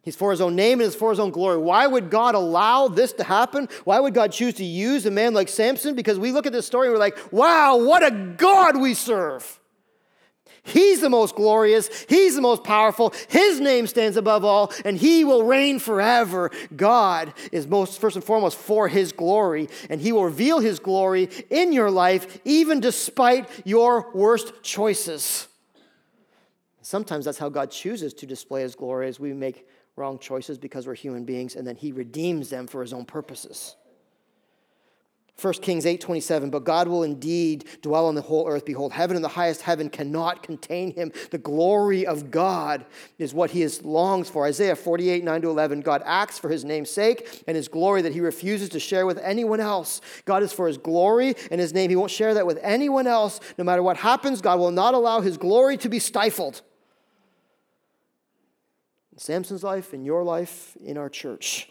[0.00, 1.56] He's for his own name and he's for his own glory.
[1.56, 3.70] Why would God allow this to happen?
[3.84, 5.94] Why would God choose to use a man like Samson?
[5.94, 9.60] Because we look at this story and we're like, wow, what a God we serve.
[10.66, 11.88] He's the most glorious.
[12.08, 13.12] He's the most powerful.
[13.28, 16.50] His name stands above all, and he will reign forever.
[16.74, 21.28] God is most, first and foremost, for his glory, and he will reveal his glory
[21.50, 25.48] in your life, even despite your worst choices.
[26.80, 30.86] Sometimes that's how God chooses to display his glory as we make wrong choices because
[30.86, 33.76] we're human beings, and then he redeems them for his own purposes.
[35.36, 38.64] 1 Kings 8:27 But God will indeed dwell on the whole earth.
[38.64, 41.12] Behold heaven and the highest heaven cannot contain him.
[41.30, 42.86] The glory of God
[43.18, 44.46] is what he is longs for.
[44.46, 48.12] Isaiah 48 9 to 11 God acts for his name's sake and his glory that
[48.12, 50.00] he refuses to share with anyone else.
[50.24, 51.90] God is for his glory and his name.
[51.90, 53.40] He won't share that with anyone else.
[53.58, 56.62] No matter what happens God will not allow his glory to be stifled.
[59.12, 61.68] In Samson's life in your life in our church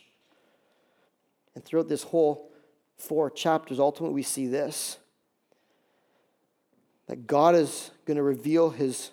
[1.55, 2.52] and throughout this whole
[2.97, 4.97] four chapters, ultimately we see this
[7.07, 9.11] that God is going to reveal his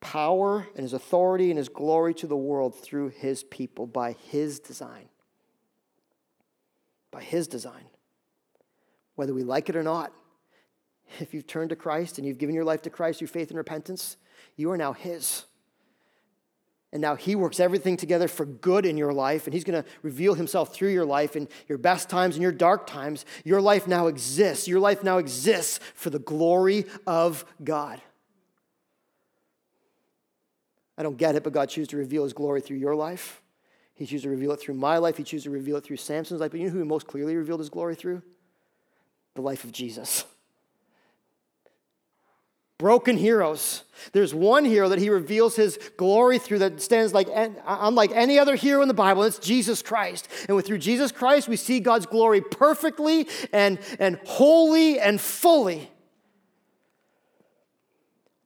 [0.00, 4.58] power and his authority and his glory to the world through his people by his
[4.58, 5.08] design.
[7.12, 7.84] By his design.
[9.14, 10.12] Whether we like it or not,
[11.20, 13.56] if you've turned to Christ and you've given your life to Christ through faith and
[13.56, 14.16] repentance,
[14.56, 15.44] you are now his.
[16.92, 19.88] And now He works everything together for good in your life, and He's going to
[20.02, 23.24] reveal Himself through your life in your best times and your dark times.
[23.44, 24.68] Your life now exists.
[24.68, 28.00] Your life now exists for the glory of God.
[30.98, 33.42] I don't get it, but God chooses to reveal His glory through your life.
[33.94, 35.16] He chooses to reveal it through my life.
[35.16, 36.50] He chooses to reveal it through Samson's life.
[36.50, 38.22] But you know who He most clearly revealed His glory through?
[39.34, 40.24] The life of Jesus
[42.78, 43.84] broken heroes.
[44.12, 48.56] There's one hero that he reveals his glory through that stands like unlike any other
[48.56, 50.28] hero in the Bible, it's Jesus Christ.
[50.48, 55.91] And with through Jesus Christ, we see God's glory perfectly and, and wholly and fully.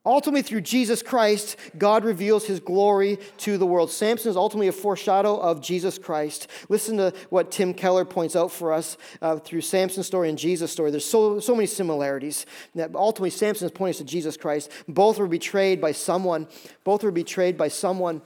[0.07, 3.91] Ultimately, through Jesus Christ, God reveals his glory to the world.
[3.91, 6.47] Samson is ultimately a foreshadow of Jesus Christ.
[6.69, 10.71] Listen to what Tim Keller points out for us uh, through Samson's story and Jesus'
[10.71, 10.93] story.
[10.93, 12.47] There's so, so many similarities.
[12.77, 14.71] That ultimately, Samson is pointing to Jesus Christ.
[14.87, 16.47] Both were betrayed by someone,
[16.85, 18.23] both were betrayed by someone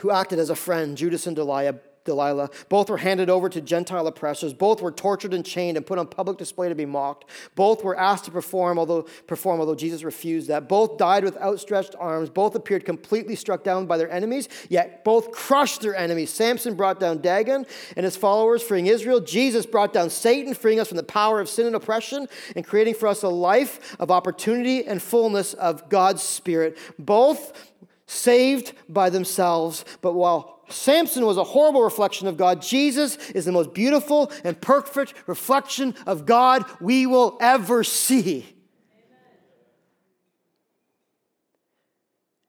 [0.00, 1.80] who acted as a friend, Judas and Delilah.
[2.04, 2.50] Delilah.
[2.68, 4.54] Both were handed over to Gentile oppressors.
[4.54, 7.24] Both were tortured and chained and put on public display to be mocked.
[7.54, 10.68] Both were asked to perform, although perform, although Jesus refused that.
[10.68, 12.30] Both died with outstretched arms.
[12.30, 16.30] Both appeared completely struck down by their enemies, yet both crushed their enemies.
[16.30, 19.20] Samson brought down Dagon and his followers, freeing Israel.
[19.20, 22.94] Jesus brought down Satan, freeing us from the power of sin and oppression, and creating
[22.94, 26.78] for us a life of opportunity and fullness of God's Spirit.
[26.98, 27.68] Both
[28.06, 32.62] saved by themselves, but while Samson was a horrible reflection of God.
[32.62, 38.46] Jesus is the most beautiful and perfect reflection of God we will ever see.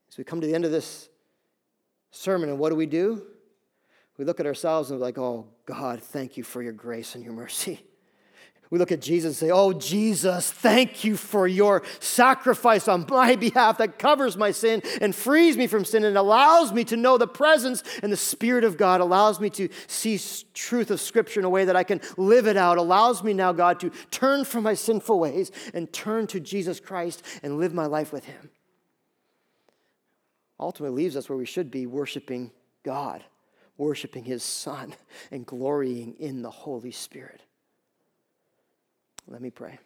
[0.09, 1.09] As we come to the end of this
[2.11, 3.23] sermon, and what do we do?
[4.17, 7.23] We look at ourselves and we're like, oh, God, thank you for your grace and
[7.23, 7.81] your mercy.
[8.71, 13.35] We look at Jesus and say, Oh, Jesus, thank you for your sacrifice on my
[13.35, 17.17] behalf that covers my sin and frees me from sin and allows me to know
[17.17, 20.17] the presence and the Spirit of God, allows me to see
[20.53, 23.51] truth of Scripture in a way that I can live it out, allows me now,
[23.51, 27.87] God, to turn from my sinful ways and turn to Jesus Christ and live my
[27.87, 28.51] life with Him.
[30.57, 32.51] Ultimately leaves us where we should be worshiping
[32.83, 33.21] God,
[33.75, 34.95] worshiping His Son,
[35.29, 37.41] and glorying in the Holy Spirit.
[39.31, 39.79] Let me pray.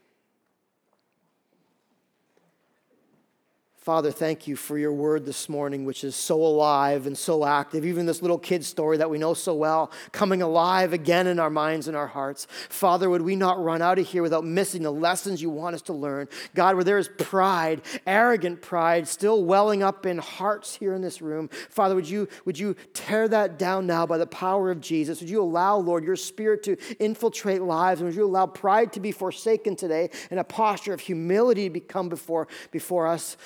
[3.86, 7.86] Father, thank you for your word this morning, which is so alive and so active.
[7.86, 11.52] Even this little kid story that we know so well, coming alive again in our
[11.52, 12.48] minds and our hearts.
[12.68, 15.84] Father, would we not run out of here without missing the lessons you want us
[15.84, 16.28] to learn?
[16.56, 21.22] God, where there is pride, arrogant pride, still welling up in hearts here in this
[21.22, 25.20] room, Father, would you, would you tear that down now by the power of Jesus?
[25.20, 28.02] Would you allow, Lord, your spirit to infiltrate lives?
[28.02, 31.70] And would you allow pride to be forsaken today and a posture of humility to
[31.70, 33.38] become before, before us?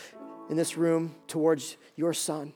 [0.50, 2.54] In this room towards your Son.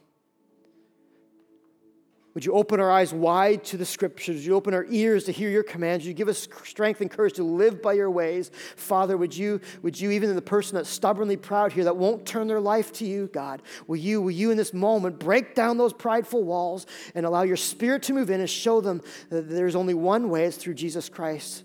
[2.34, 4.38] Would you open our eyes wide to the scriptures?
[4.38, 6.04] Would you open our ears to hear your commands?
[6.04, 8.50] Would you give us strength and courage to live by your ways?
[8.76, 12.26] Father, would you, would you, even in the person that's stubbornly proud here, that won't
[12.26, 15.78] turn their life to you, God, will you, will you in this moment break down
[15.78, 19.76] those prideful walls and allow your spirit to move in and show them that there's
[19.76, 21.64] only one way, it's through Jesus Christ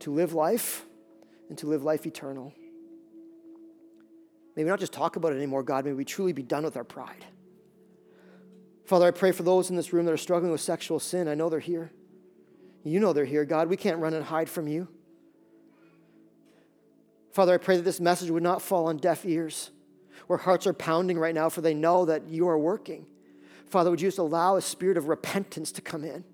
[0.00, 0.84] to live life
[1.48, 2.52] and to live life eternal.
[4.56, 5.84] May we not just talk about it anymore, God.
[5.84, 7.24] May we truly be done with our pride.
[8.84, 11.28] Father, I pray for those in this room that are struggling with sexual sin.
[11.28, 11.92] I know they're here.
[12.82, 13.68] You know they're here, God.
[13.68, 14.88] We can't run and hide from you.
[17.32, 19.70] Father, I pray that this message would not fall on deaf ears
[20.26, 23.06] where hearts are pounding right now, for they know that you are working.
[23.66, 26.24] Father, would you just allow a spirit of repentance to come in?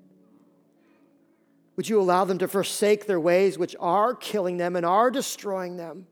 [1.77, 5.77] Would you allow them to forsake their ways, which are killing them and are destroying
[5.77, 6.07] them?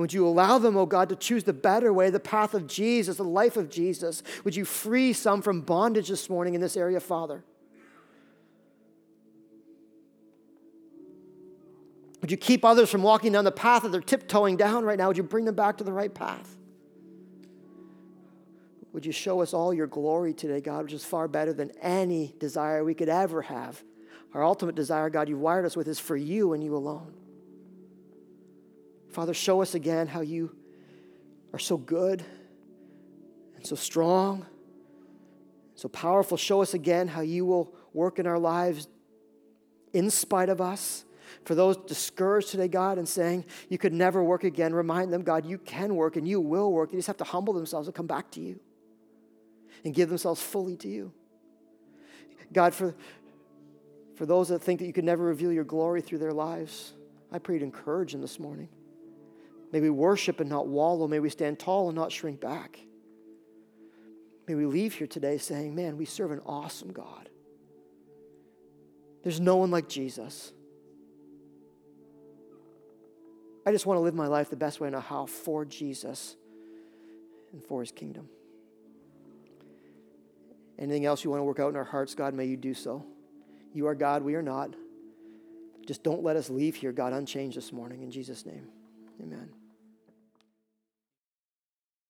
[0.00, 3.16] Would you allow them, oh God, to choose the better way, the path of Jesus,
[3.16, 4.22] the life of Jesus?
[4.44, 7.44] Would you free some from bondage this morning in this area, Father?
[12.20, 15.08] Would you keep others from walking down the path that they're tiptoeing down right now?
[15.08, 16.56] Would you bring them back to the right path?
[18.92, 22.34] Would you show us all your glory today, God, which is far better than any
[22.38, 23.82] desire we could ever have?
[24.34, 27.14] Our ultimate desire, God, you've wired us with is for you and you alone.
[29.10, 30.54] Father, show us again how you
[31.52, 32.24] are so good
[33.56, 34.46] and so strong,
[35.74, 36.36] so powerful.
[36.36, 38.86] Show us again how you will work in our lives
[39.92, 41.04] in spite of us.
[41.44, 45.46] For those discouraged today, God, and saying you could never work again, remind them, God,
[45.46, 46.90] you can work and you will work.
[46.90, 48.60] They just have to humble themselves and come back to you
[49.84, 51.12] and give themselves fully to you.
[52.52, 52.94] God, for,
[54.16, 56.94] for those that think that you could never reveal your glory through their lives,
[57.32, 58.68] I pray to encourage them this morning.
[59.72, 61.06] May we worship and not wallow.
[61.06, 62.78] May we stand tall and not shrink back.
[64.48, 67.28] May we leave here today saying, man, we serve an awesome God.
[69.22, 70.52] There's no one like Jesus.
[73.66, 76.36] I just want to live my life the best way I know how for Jesus
[77.52, 78.28] and for his kingdom.
[80.78, 83.04] Anything else you want to work out in our hearts, God, may you do so.
[83.74, 84.74] You are God, we are not.
[85.86, 88.02] Just don't let us leave here, God, unchanged this morning.
[88.02, 88.66] In Jesus' name,
[89.22, 89.50] amen.